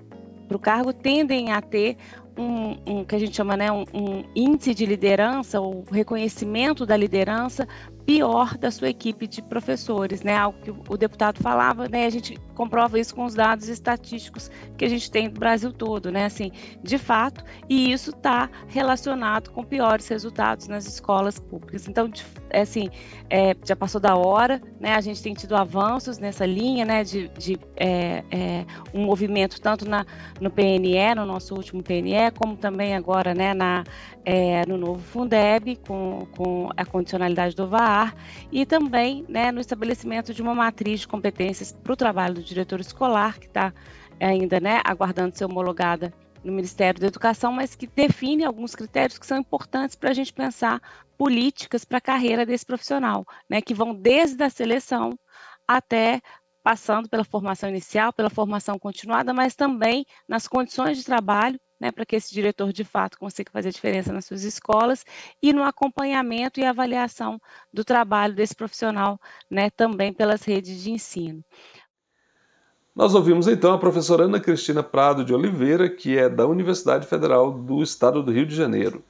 para 0.47 0.57
o 0.57 0.61
cargo 0.61 0.93
tendem 0.93 1.53
a 1.53 1.61
ter 1.61 1.97
um, 2.37 2.77
um, 2.87 3.05
que 3.05 3.15
a 3.15 3.19
gente 3.19 3.35
chama 3.37 3.57
né, 3.57 3.71
um, 3.71 3.85
um 3.93 4.25
índice 4.35 4.75
de 4.75 4.87
liderança 4.87 5.61
ou 5.61 5.85
reconhecimento 5.91 6.87
da 6.87 6.97
liderança 6.97 7.67
pior 8.09 8.57
da 8.57 8.71
sua 8.71 8.89
equipe 8.89 9.27
de 9.27 9.43
professores, 9.43 10.23
né? 10.23 10.35
Algo 10.35 10.59
que 10.63 10.71
o 10.71 10.97
deputado 10.97 11.43
falava, 11.43 11.87
né? 11.91 12.07
A 12.07 12.11
gente 12.11 12.39
comprova 12.55 12.99
isso 12.99 13.15
com 13.15 13.27
os 13.27 13.35
dados 13.35 13.69
estatísticos 13.69 14.51
que 14.79 14.85
a 14.87 14.89
gente 14.89 15.11
tem 15.11 15.29
do 15.29 15.39
Brasil 15.39 15.71
todo, 15.75 16.11
né? 16.11 16.25
Assim, 16.25 16.51
de 16.83 16.97
fato, 16.97 17.45
e 17.69 17.93
isso 17.93 18.09
está 18.09 18.49
relacionado 18.67 19.51
com 19.51 19.63
piores 19.63 20.09
resultados 20.09 20.69
nas 20.69 20.87
escolas 20.87 21.39
públicas. 21.39 21.87
Então, 21.87 22.11
é 22.49 22.63
assim, 22.63 22.89
é, 23.29 23.55
já 23.63 23.77
passou 23.77 24.01
da 24.01 24.17
hora, 24.17 24.59
né? 24.81 24.95
A 24.95 25.03
gente 25.03 25.23
tem 25.23 25.35
tido 25.35 25.55
avanços 25.55 26.17
nessa 26.17 26.47
linha, 26.47 26.87
né? 26.87 27.05
De, 27.05 27.29
de 27.37 27.59
é, 27.77 28.25
é, 28.31 28.65
um 28.95 29.05
movimento 29.05 29.61
tanto 29.61 29.87
na, 29.87 30.07
no 30.41 30.51
PNE, 30.51 31.15
no 31.15 31.27
nosso 31.27 31.55
último 31.55 31.83
PNE, 31.83 32.31
como 32.39 32.57
também 32.57 32.97
agora, 32.97 33.35
né? 33.35 33.53
Na, 33.53 33.85
é, 34.25 34.65
no 34.67 34.79
novo 34.79 34.99
Fundeb, 34.99 35.77
com, 35.87 36.27
com 36.35 36.71
a 36.75 36.87
condicionalidade 36.87 37.55
do 37.55 37.69
VAR 37.69 37.98
e 38.53 38.65
também 38.67 39.25
né, 39.29 39.51
no 39.51 39.61
estabelecimento 39.61 40.33
de 40.35 40.43
uma 40.43 40.55
matriz 40.55 41.01
de 41.01 41.09
competências 41.09 41.73
para 41.73 41.93
o 41.93 41.97
trabalho 41.97 42.35
do 42.35 42.43
diretor 42.43 42.81
escolar, 42.81 43.39
que 43.39 43.47
está 43.47 43.73
ainda 44.21 44.61
né, 44.61 44.81
aguardando 44.85 45.37
ser 45.37 45.45
homologada 45.45 46.13
no 46.43 46.53
Ministério 46.53 47.01
da 47.01 47.07
Educação, 47.07 47.53
mas 47.53 47.75
que 47.75 47.87
define 47.87 48.45
alguns 48.45 48.75
critérios 48.75 49.19
que 49.19 49.27
são 49.27 49.39
importantes 49.39 49.97
para 49.97 50.11
a 50.11 50.15
gente 50.15 50.33
pensar 50.33 50.81
políticas 51.17 51.85
para 51.85 51.99
a 51.99 52.01
carreira 52.01 52.47
desse 52.47 52.65
profissional, 52.65 53.25
né, 53.49 53.61
que 53.61 53.75
vão 53.75 53.95
desde 53.95 54.43
a 54.43 54.51
seleção 54.51 55.19
até 55.67 56.21
passando 56.63 57.09
pela 57.09 57.25
formação 57.25 57.69
inicial, 57.69 58.13
pela 58.13 58.31
formação 58.31 58.79
continuada, 58.79 59.33
mas 59.33 59.55
também 59.55 60.05
nas 60.29 60.47
condições 60.47 60.99
de 60.99 61.05
trabalho 61.05 61.59
né, 61.81 61.93
para 61.93 62.05
que 62.05 62.17
esse 62.17 62.33
diretor 62.33 62.73
de 62.73 62.85
fato 62.85 63.19
consiga 63.19 63.51
fazer 63.51 63.71
diferença 63.71 64.13
nas 64.13 64.25
suas 64.25 64.43
escolas 64.43 65.05
e 65.43 65.53
no 65.53 65.63
acompanhamento 65.63 66.61
e 66.61 66.65
avaliação 66.65 67.41
do 67.73 67.85
trabalho 67.85 68.35
desse 68.35 68.55
profissional, 68.55 69.21
né, 69.51 69.71
também 69.71 70.13
pelas 70.13 70.43
redes 70.43 70.83
de 70.83 70.91
ensino. 70.91 71.45
Nós 72.95 73.15
ouvimos 73.15 73.47
então 73.47 73.73
a 73.73 73.79
professora 73.79 74.25
Ana 74.25 74.41
Cristina 74.41 74.83
Prado 74.83 75.25
de 75.25 75.33
Oliveira, 75.33 75.89
que 75.89 76.19
é 76.19 76.29
da 76.29 76.47
Universidade 76.47 77.07
Federal 77.07 77.53
do 77.53 77.81
Estado 77.81 78.23
do 78.23 78.33
Rio 78.33 78.45
de 78.45 78.57
Janeiro. 78.57 79.05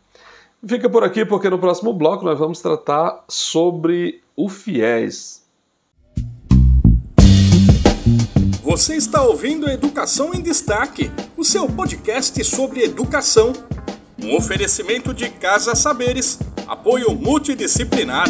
Fica 0.67 0.91
por 0.91 1.03
aqui 1.05 1.25
porque 1.25 1.49
no 1.49 1.59
próximo 1.59 1.95
bloco 1.95 2.25
nós 2.25 2.39
vamos 2.39 2.61
tratar 2.61 3.25
sobre 3.29 4.23
o 4.37 4.49
FIES, 4.49 5.48
Você 8.69 8.97
está 8.97 9.23
ouvindo 9.23 9.67
Educação 9.67 10.35
em 10.35 10.43
Destaque, 10.43 11.11
o 11.39 11.43
seu 11.43 11.67
podcast 11.67 12.45
sobre 12.45 12.85
educação. 12.85 13.55
Um 14.23 14.37
oferecimento 14.37 15.15
de 15.15 15.31
Casa 15.31 15.75
Saberes, 15.75 16.39
apoio 16.67 17.15
multidisciplinar. 17.15 18.27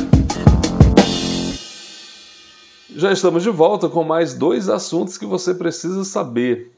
Já 2.89 3.11
estamos 3.11 3.43
de 3.43 3.51
volta 3.51 3.89
com 3.89 4.05
mais 4.05 4.33
dois 4.33 4.69
assuntos 4.69 5.19
que 5.19 5.27
você 5.27 5.53
precisa 5.53 6.05
saber. 6.05 6.71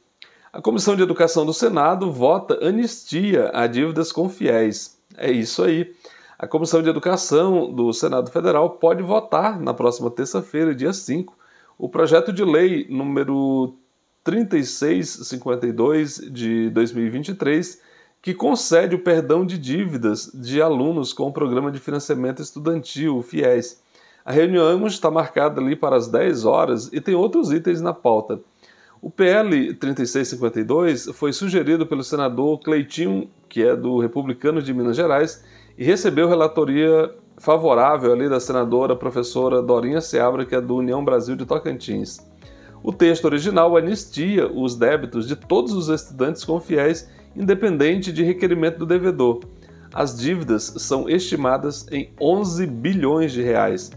A 0.50 0.62
Comissão 0.62 0.96
de 0.96 1.02
Educação 1.02 1.44
do 1.44 1.52
Senado 1.52 2.10
vota 2.10 2.66
anistia 2.66 3.50
a 3.52 3.66
dívidas 3.66 4.10
com 4.10 4.26
fiéis. 4.30 4.96
É 5.18 5.30
isso 5.30 5.62
aí. 5.62 5.94
A 6.38 6.46
Comissão 6.46 6.80
de 6.80 6.88
Educação 6.88 7.70
do 7.70 7.92
Senado 7.92 8.30
Federal 8.30 8.70
pode 8.70 9.02
votar 9.02 9.60
na 9.60 9.74
próxima 9.74 10.10
terça-feira, 10.10 10.74
dia 10.74 10.94
5, 10.94 11.38
o 11.80 11.88
projeto 11.88 12.30
de 12.30 12.44
lei 12.44 12.86
número 12.90 13.74
3652 14.22 16.30
de 16.30 16.68
2023, 16.68 17.80
que 18.20 18.34
concede 18.34 18.94
o 18.94 18.98
perdão 18.98 19.46
de 19.46 19.56
dívidas 19.56 20.30
de 20.34 20.60
alunos 20.60 21.14
com 21.14 21.26
o 21.26 21.32
Programa 21.32 21.72
de 21.72 21.78
Financiamento 21.78 22.42
Estudantil, 22.42 23.22
FIES. 23.22 23.82
A 24.22 24.30
reunião 24.30 24.86
está 24.86 25.10
marcada 25.10 25.58
ali 25.58 25.74
para 25.74 25.96
as 25.96 26.06
10 26.06 26.44
horas 26.44 26.92
e 26.92 27.00
tem 27.00 27.14
outros 27.14 27.50
itens 27.50 27.80
na 27.80 27.94
pauta. 27.94 28.38
O 29.00 29.10
PL 29.10 29.72
3652 29.72 31.06
foi 31.14 31.32
sugerido 31.32 31.86
pelo 31.86 32.04
senador 32.04 32.60
Cleitinho, 32.60 33.30
que 33.48 33.62
é 33.62 33.74
do 33.74 33.98
Republicano 33.98 34.60
de 34.60 34.74
Minas 34.74 34.96
Gerais, 34.96 35.42
e 35.78 35.84
recebeu 35.84 36.28
relatoria 36.28 37.10
favorável 37.40 38.12
ali 38.12 38.28
da 38.28 38.38
senadora 38.38 38.94
professora 38.94 39.62
Dorinha 39.62 40.02
Seabra, 40.02 40.44
que 40.44 40.54
é 40.54 40.60
do 40.60 40.76
União 40.76 41.02
Brasil 41.02 41.34
de 41.34 41.46
Tocantins. 41.46 42.20
O 42.82 42.92
texto 42.92 43.24
original 43.24 43.78
anistia 43.78 44.46
os 44.46 44.76
débitos 44.76 45.26
de 45.26 45.34
todos 45.34 45.72
os 45.72 45.88
estudantes 45.88 46.44
com 46.44 46.60
fiéis, 46.60 47.10
independente 47.34 48.12
de 48.12 48.22
requerimento 48.22 48.78
do 48.78 48.86
devedor. 48.86 49.40
As 49.92 50.18
dívidas 50.18 50.74
são 50.76 51.08
estimadas 51.08 51.86
em 51.90 52.12
11 52.20 52.66
bilhões 52.66 53.32
de 53.32 53.40
reais. 53.40 53.90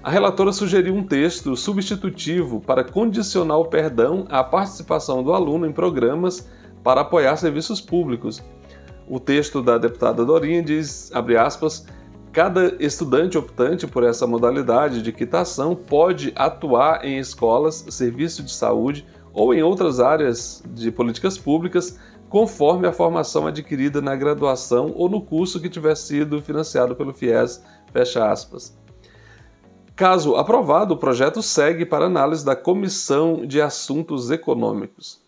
A 0.00 0.10
relatora 0.10 0.52
sugeriu 0.52 0.94
um 0.94 1.02
texto 1.02 1.56
substitutivo 1.56 2.60
para 2.60 2.84
condicionar 2.84 3.58
o 3.58 3.66
perdão 3.66 4.26
à 4.30 4.44
participação 4.44 5.24
do 5.24 5.32
aluno 5.32 5.66
em 5.66 5.72
programas 5.72 6.48
para 6.84 7.00
apoiar 7.00 7.36
serviços 7.36 7.80
públicos. 7.80 8.40
O 9.08 9.18
texto 9.18 9.60
da 9.60 9.76
deputada 9.76 10.24
Dorinha 10.24 10.62
diz, 10.62 11.10
abre 11.12 11.36
aspas, 11.36 11.84
Cada 12.36 12.76
estudante 12.84 13.38
optante 13.38 13.86
por 13.86 14.04
essa 14.04 14.26
modalidade 14.26 15.00
de 15.00 15.10
quitação 15.10 15.74
pode 15.74 16.34
atuar 16.36 17.02
em 17.02 17.16
escolas, 17.18 17.86
serviço 17.88 18.42
de 18.42 18.52
saúde 18.52 19.06
ou 19.32 19.54
em 19.54 19.62
outras 19.62 20.00
áreas 20.00 20.62
de 20.66 20.90
políticas 20.90 21.38
públicas, 21.38 21.98
conforme 22.28 22.86
a 22.86 22.92
formação 22.92 23.46
adquirida 23.46 24.02
na 24.02 24.14
graduação 24.14 24.92
ou 24.94 25.08
no 25.08 25.22
curso 25.22 25.58
que 25.58 25.70
tiver 25.70 25.94
sido 25.94 26.42
financiado 26.42 26.94
pelo 26.94 27.14
FIES. 27.14 27.64
Fecha 27.90 28.30
aspas. 28.30 28.76
Caso 29.94 30.36
aprovado, 30.36 30.92
o 30.92 30.98
projeto 30.98 31.40
segue 31.40 31.86
para 31.86 32.04
análise 32.04 32.44
da 32.44 32.54
Comissão 32.54 33.46
de 33.46 33.62
Assuntos 33.62 34.30
Econômicos. 34.30 35.25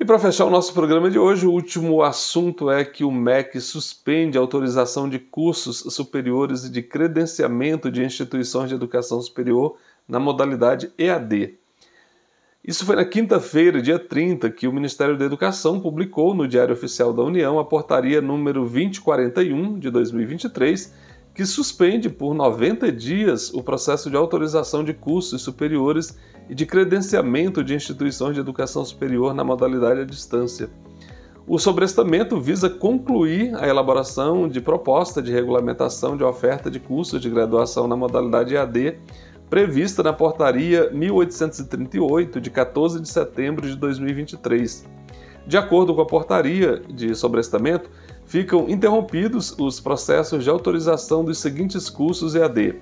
E 0.00 0.04
para 0.04 0.16
fechar 0.16 0.44
o 0.44 0.50
nosso 0.50 0.72
programa 0.72 1.10
de 1.10 1.18
hoje, 1.18 1.44
o 1.44 1.50
último 1.50 2.04
assunto 2.04 2.70
é 2.70 2.84
que 2.84 3.02
o 3.02 3.10
MEC 3.10 3.60
suspende 3.60 4.38
a 4.38 4.40
autorização 4.40 5.08
de 5.08 5.18
cursos 5.18 5.78
superiores 5.92 6.62
e 6.62 6.70
de 6.70 6.82
credenciamento 6.82 7.90
de 7.90 8.04
instituições 8.04 8.68
de 8.68 8.76
educação 8.76 9.20
superior 9.20 9.76
na 10.06 10.20
modalidade 10.20 10.92
EAD. 10.96 11.56
Isso 12.64 12.86
foi 12.86 12.94
na 12.94 13.04
quinta-feira, 13.04 13.82
dia 13.82 13.98
30, 13.98 14.50
que 14.50 14.68
o 14.68 14.72
Ministério 14.72 15.18
da 15.18 15.24
Educação 15.24 15.80
publicou 15.80 16.32
no 16.32 16.46
Diário 16.46 16.74
Oficial 16.74 17.12
da 17.12 17.24
União 17.24 17.58
a 17.58 17.64
portaria 17.64 18.20
número 18.20 18.60
2041 18.60 19.80
de 19.80 19.90
2023, 19.90 20.94
que 21.38 21.46
suspende 21.46 22.10
por 22.10 22.34
90 22.34 22.90
dias 22.90 23.54
o 23.54 23.62
processo 23.62 24.10
de 24.10 24.16
autorização 24.16 24.82
de 24.82 24.92
cursos 24.92 25.40
superiores 25.40 26.18
e 26.50 26.54
de 26.54 26.66
credenciamento 26.66 27.62
de 27.62 27.76
instituições 27.76 28.34
de 28.34 28.40
educação 28.40 28.84
superior 28.84 29.32
na 29.32 29.44
modalidade 29.44 30.00
à 30.00 30.04
distância. 30.04 30.68
O 31.46 31.56
sobrestamento 31.56 32.40
visa 32.40 32.68
concluir 32.68 33.54
a 33.54 33.68
elaboração 33.68 34.48
de 34.48 34.60
proposta 34.60 35.22
de 35.22 35.30
regulamentação 35.30 36.16
de 36.16 36.24
oferta 36.24 36.68
de 36.68 36.80
cursos 36.80 37.20
de 37.20 37.30
graduação 37.30 37.86
na 37.86 37.94
modalidade 37.94 38.56
AD, 38.56 38.98
prevista 39.48 40.02
na 40.02 40.12
Portaria 40.12 40.90
1838, 40.90 42.40
de 42.40 42.50
14 42.50 43.00
de 43.00 43.08
setembro 43.08 43.64
de 43.64 43.76
2023. 43.76 44.88
De 45.46 45.56
acordo 45.56 45.94
com 45.94 46.00
a 46.00 46.06
portaria 46.06 46.82
de 46.90 47.14
sobrestamento, 47.14 47.88
ficam 48.28 48.68
interrompidos 48.68 49.56
os 49.58 49.80
processos 49.80 50.44
de 50.44 50.50
autorização 50.50 51.24
dos 51.24 51.38
seguintes 51.38 51.90
cursos 51.90 52.34
EAD: 52.34 52.76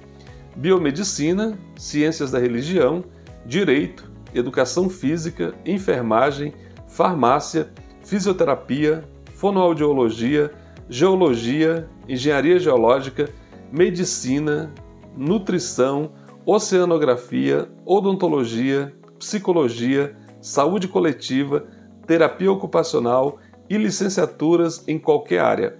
Biomedicina, 0.56 1.56
Ciências 1.76 2.32
da 2.32 2.38
Religião, 2.38 3.04
direito, 3.46 4.10
educação 4.34 4.90
física, 4.90 5.54
enfermagem, 5.64 6.52
farmácia, 6.88 7.70
fisioterapia, 8.04 9.04
fonoaudiologia, 9.34 10.52
geologia, 10.88 11.88
engenharia 12.08 12.58
geológica, 12.58 13.30
medicina, 13.72 14.72
nutrição, 15.16 16.10
oceanografia, 16.44 17.68
odontologia, 17.84 18.92
psicologia, 19.18 20.16
saúde 20.40 20.88
coletiva, 20.88 21.66
terapia 22.06 22.50
ocupacional 22.50 23.38
e 23.68 23.76
licenciaturas 23.76 24.82
em 24.86 24.98
qualquer 24.98 25.40
área. 25.40 25.76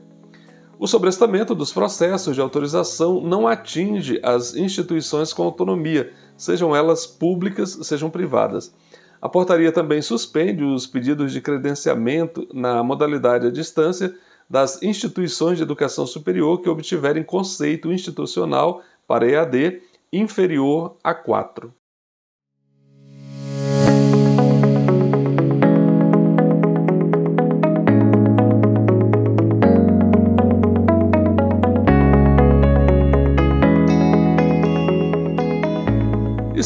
O 0.79 0.87
sobrestamento 0.87 1.55
dos 1.55 1.72
processos 1.72 2.35
de 2.35 2.40
autorização 2.40 3.20
não 3.20 3.49
atinge 3.49 4.20
as 4.22 4.55
instituições 4.55 5.33
com 5.33 5.42
autonomia, 5.42 6.12
sejam 6.37 6.77
elas 6.77 7.07
públicas, 7.07 7.79
sejam 7.83 8.11
privadas. 8.11 8.75
A 9.20 9.29
portaria 9.29 9.72
também 9.72 10.03
suspende 10.03 10.62
os 10.62 10.87
pedidos 10.87 11.33
de 11.33 11.40
credenciamento 11.40 12.46
na 12.53 12.83
modalidade 12.83 13.46
à 13.46 13.51
distância 13.51 14.14
das 14.49 14.83
instituições 14.83 15.57
de 15.57 15.62
educação 15.62 16.07
superior 16.07 16.61
que 16.61 16.68
obtiverem 16.68 17.25
conceito 17.25 17.90
institucional 17.90 18.83
para 19.07 19.29
EAD 19.29 19.81
inferior 20.12 20.96
a 21.03 21.14
4. 21.14 21.72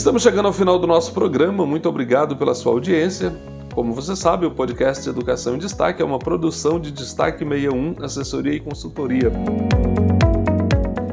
Estamos 0.00 0.22
chegando 0.22 0.46
ao 0.46 0.52
final 0.54 0.78
do 0.78 0.86
nosso 0.86 1.12
programa. 1.12 1.66
Muito 1.66 1.86
obrigado 1.86 2.34
pela 2.34 2.54
sua 2.54 2.72
audiência. 2.72 3.36
Como 3.74 3.92
você 3.92 4.16
sabe, 4.16 4.46
o 4.46 4.50
podcast 4.50 5.06
Educação 5.06 5.56
em 5.56 5.58
Destaque 5.58 6.00
é 6.00 6.04
uma 6.04 6.18
produção 6.18 6.80
de 6.80 6.90
Destaque 6.90 7.46
61, 7.46 7.96
assessoria 8.02 8.54
e 8.54 8.60
consultoria. 8.60 9.30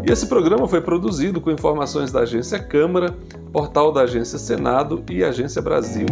E 0.08 0.10
esse 0.10 0.26
programa 0.26 0.70
foi 0.70 0.80
produzido 0.80 1.42
com 1.42 1.52
informações 1.52 2.14
da 2.14 2.22
Agência 2.22 2.60
Câmara, 2.60 3.14
portal 3.52 3.92
da 3.92 4.04
Agência 4.04 4.40
Senado 4.40 5.04
e 5.10 5.22
Agência 5.22 5.62
Brasil. 5.62 6.06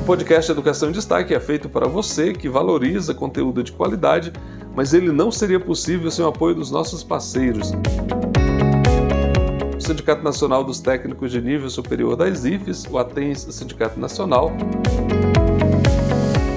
O 0.00 0.04
podcast 0.04 0.50
Educação 0.50 0.88
em 0.88 0.92
Destaque 0.92 1.32
é 1.32 1.38
feito 1.38 1.68
para 1.68 1.86
você 1.86 2.32
que 2.32 2.48
valoriza 2.48 3.14
conteúdo 3.14 3.62
de 3.62 3.70
qualidade, 3.70 4.32
mas 4.74 4.92
ele 4.92 5.12
não 5.12 5.30
seria 5.30 5.60
possível 5.60 6.10
sem 6.10 6.24
o 6.24 6.28
apoio 6.28 6.56
dos 6.56 6.72
nossos 6.72 7.04
parceiros. 7.04 7.72
Sindicato 9.84 10.24
Nacional 10.24 10.64
dos 10.64 10.80
Técnicos 10.80 11.30
de 11.30 11.42
Nível 11.42 11.68
Superior 11.68 12.16
das 12.16 12.46
IFES, 12.46 12.86
o 12.90 12.96
ATENS 12.96 13.48
Sindicato 13.50 14.00
Nacional, 14.00 14.50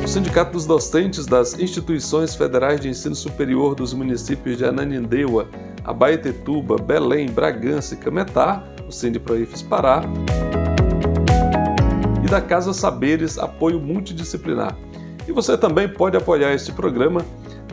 o 0.01 0.07
Sindicato 0.07 0.53
dos 0.53 0.65
Docentes 0.65 1.25
das 1.25 1.59
Instituições 1.59 2.35
Federais 2.35 2.79
de 2.79 2.87
Ensino 2.87 3.15
Superior 3.15 3.75
dos 3.75 3.93
municípios 3.93 4.57
de 4.57 4.63
Ananindeua, 4.63 5.45
Abaetetuba, 5.83 6.77
Belém, 6.77 7.29
Bragança 7.29 7.95
e 7.95 7.97
Cametá, 7.97 8.63
o 8.87 8.93
Sindiproifes 8.93 9.61
Pará, 9.61 10.03
e 12.23 12.27
da 12.27 12.39
Casa 12.39 12.71
Saberes 12.71 13.37
Apoio 13.37 13.81
Multidisciplinar. 13.81 14.73
E 15.27 15.33
você 15.33 15.57
também 15.57 15.89
pode 15.89 16.15
apoiar 16.15 16.53
este 16.53 16.71
programa 16.71 17.25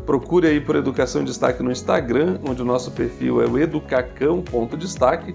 Procure 0.06 0.46
aí 0.46 0.60
por 0.60 0.76
Educação 0.76 1.22
em 1.22 1.24
Destaque 1.24 1.62
no 1.62 1.72
Instagram, 1.72 2.38
onde 2.48 2.60
o 2.60 2.64
nosso 2.64 2.90
perfil 2.90 3.42
é 3.42 3.46
o 3.46 3.58
educacão.destaque. 3.58 5.34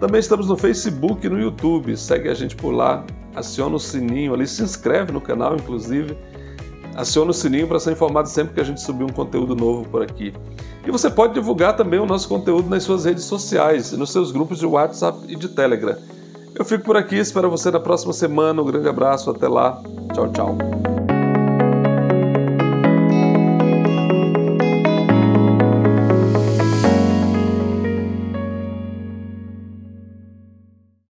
Também 0.00 0.20
estamos 0.20 0.48
no 0.48 0.56
Facebook 0.56 1.26
e 1.26 1.30
no 1.30 1.40
YouTube. 1.40 1.96
Segue 1.96 2.28
a 2.28 2.34
gente 2.34 2.56
por 2.56 2.70
lá, 2.70 3.04
aciona 3.34 3.76
o 3.76 3.80
sininho 3.80 4.34
ali, 4.34 4.46
se 4.46 4.62
inscreve 4.62 5.12
no 5.12 5.20
canal, 5.20 5.54
inclusive. 5.56 6.16
Aciona 6.94 7.30
o 7.30 7.34
sininho 7.34 7.68
para 7.68 7.78
ser 7.78 7.92
informado 7.92 8.28
sempre 8.28 8.54
que 8.54 8.60
a 8.60 8.64
gente 8.64 8.80
subir 8.80 9.04
um 9.04 9.08
conteúdo 9.08 9.54
novo 9.54 9.86
por 9.88 10.02
aqui. 10.02 10.32
E 10.86 10.90
você 10.90 11.10
pode 11.10 11.34
divulgar 11.34 11.76
também 11.76 12.00
o 12.00 12.06
nosso 12.06 12.28
conteúdo 12.28 12.70
nas 12.70 12.84
suas 12.84 13.04
redes 13.04 13.24
sociais, 13.24 13.92
nos 13.92 14.12
seus 14.12 14.32
grupos 14.32 14.58
de 14.58 14.66
WhatsApp 14.66 15.18
e 15.28 15.36
de 15.36 15.48
Telegram. 15.48 15.96
Eu 16.54 16.64
fico 16.64 16.84
por 16.84 16.96
aqui, 16.96 17.16
espero 17.16 17.50
você 17.50 17.70
na 17.70 17.80
próxima 17.80 18.14
semana. 18.14 18.62
Um 18.62 18.64
grande 18.64 18.88
abraço, 18.88 19.30
até 19.30 19.46
lá. 19.46 19.82
Tchau, 20.14 20.32
tchau. 20.32 21.15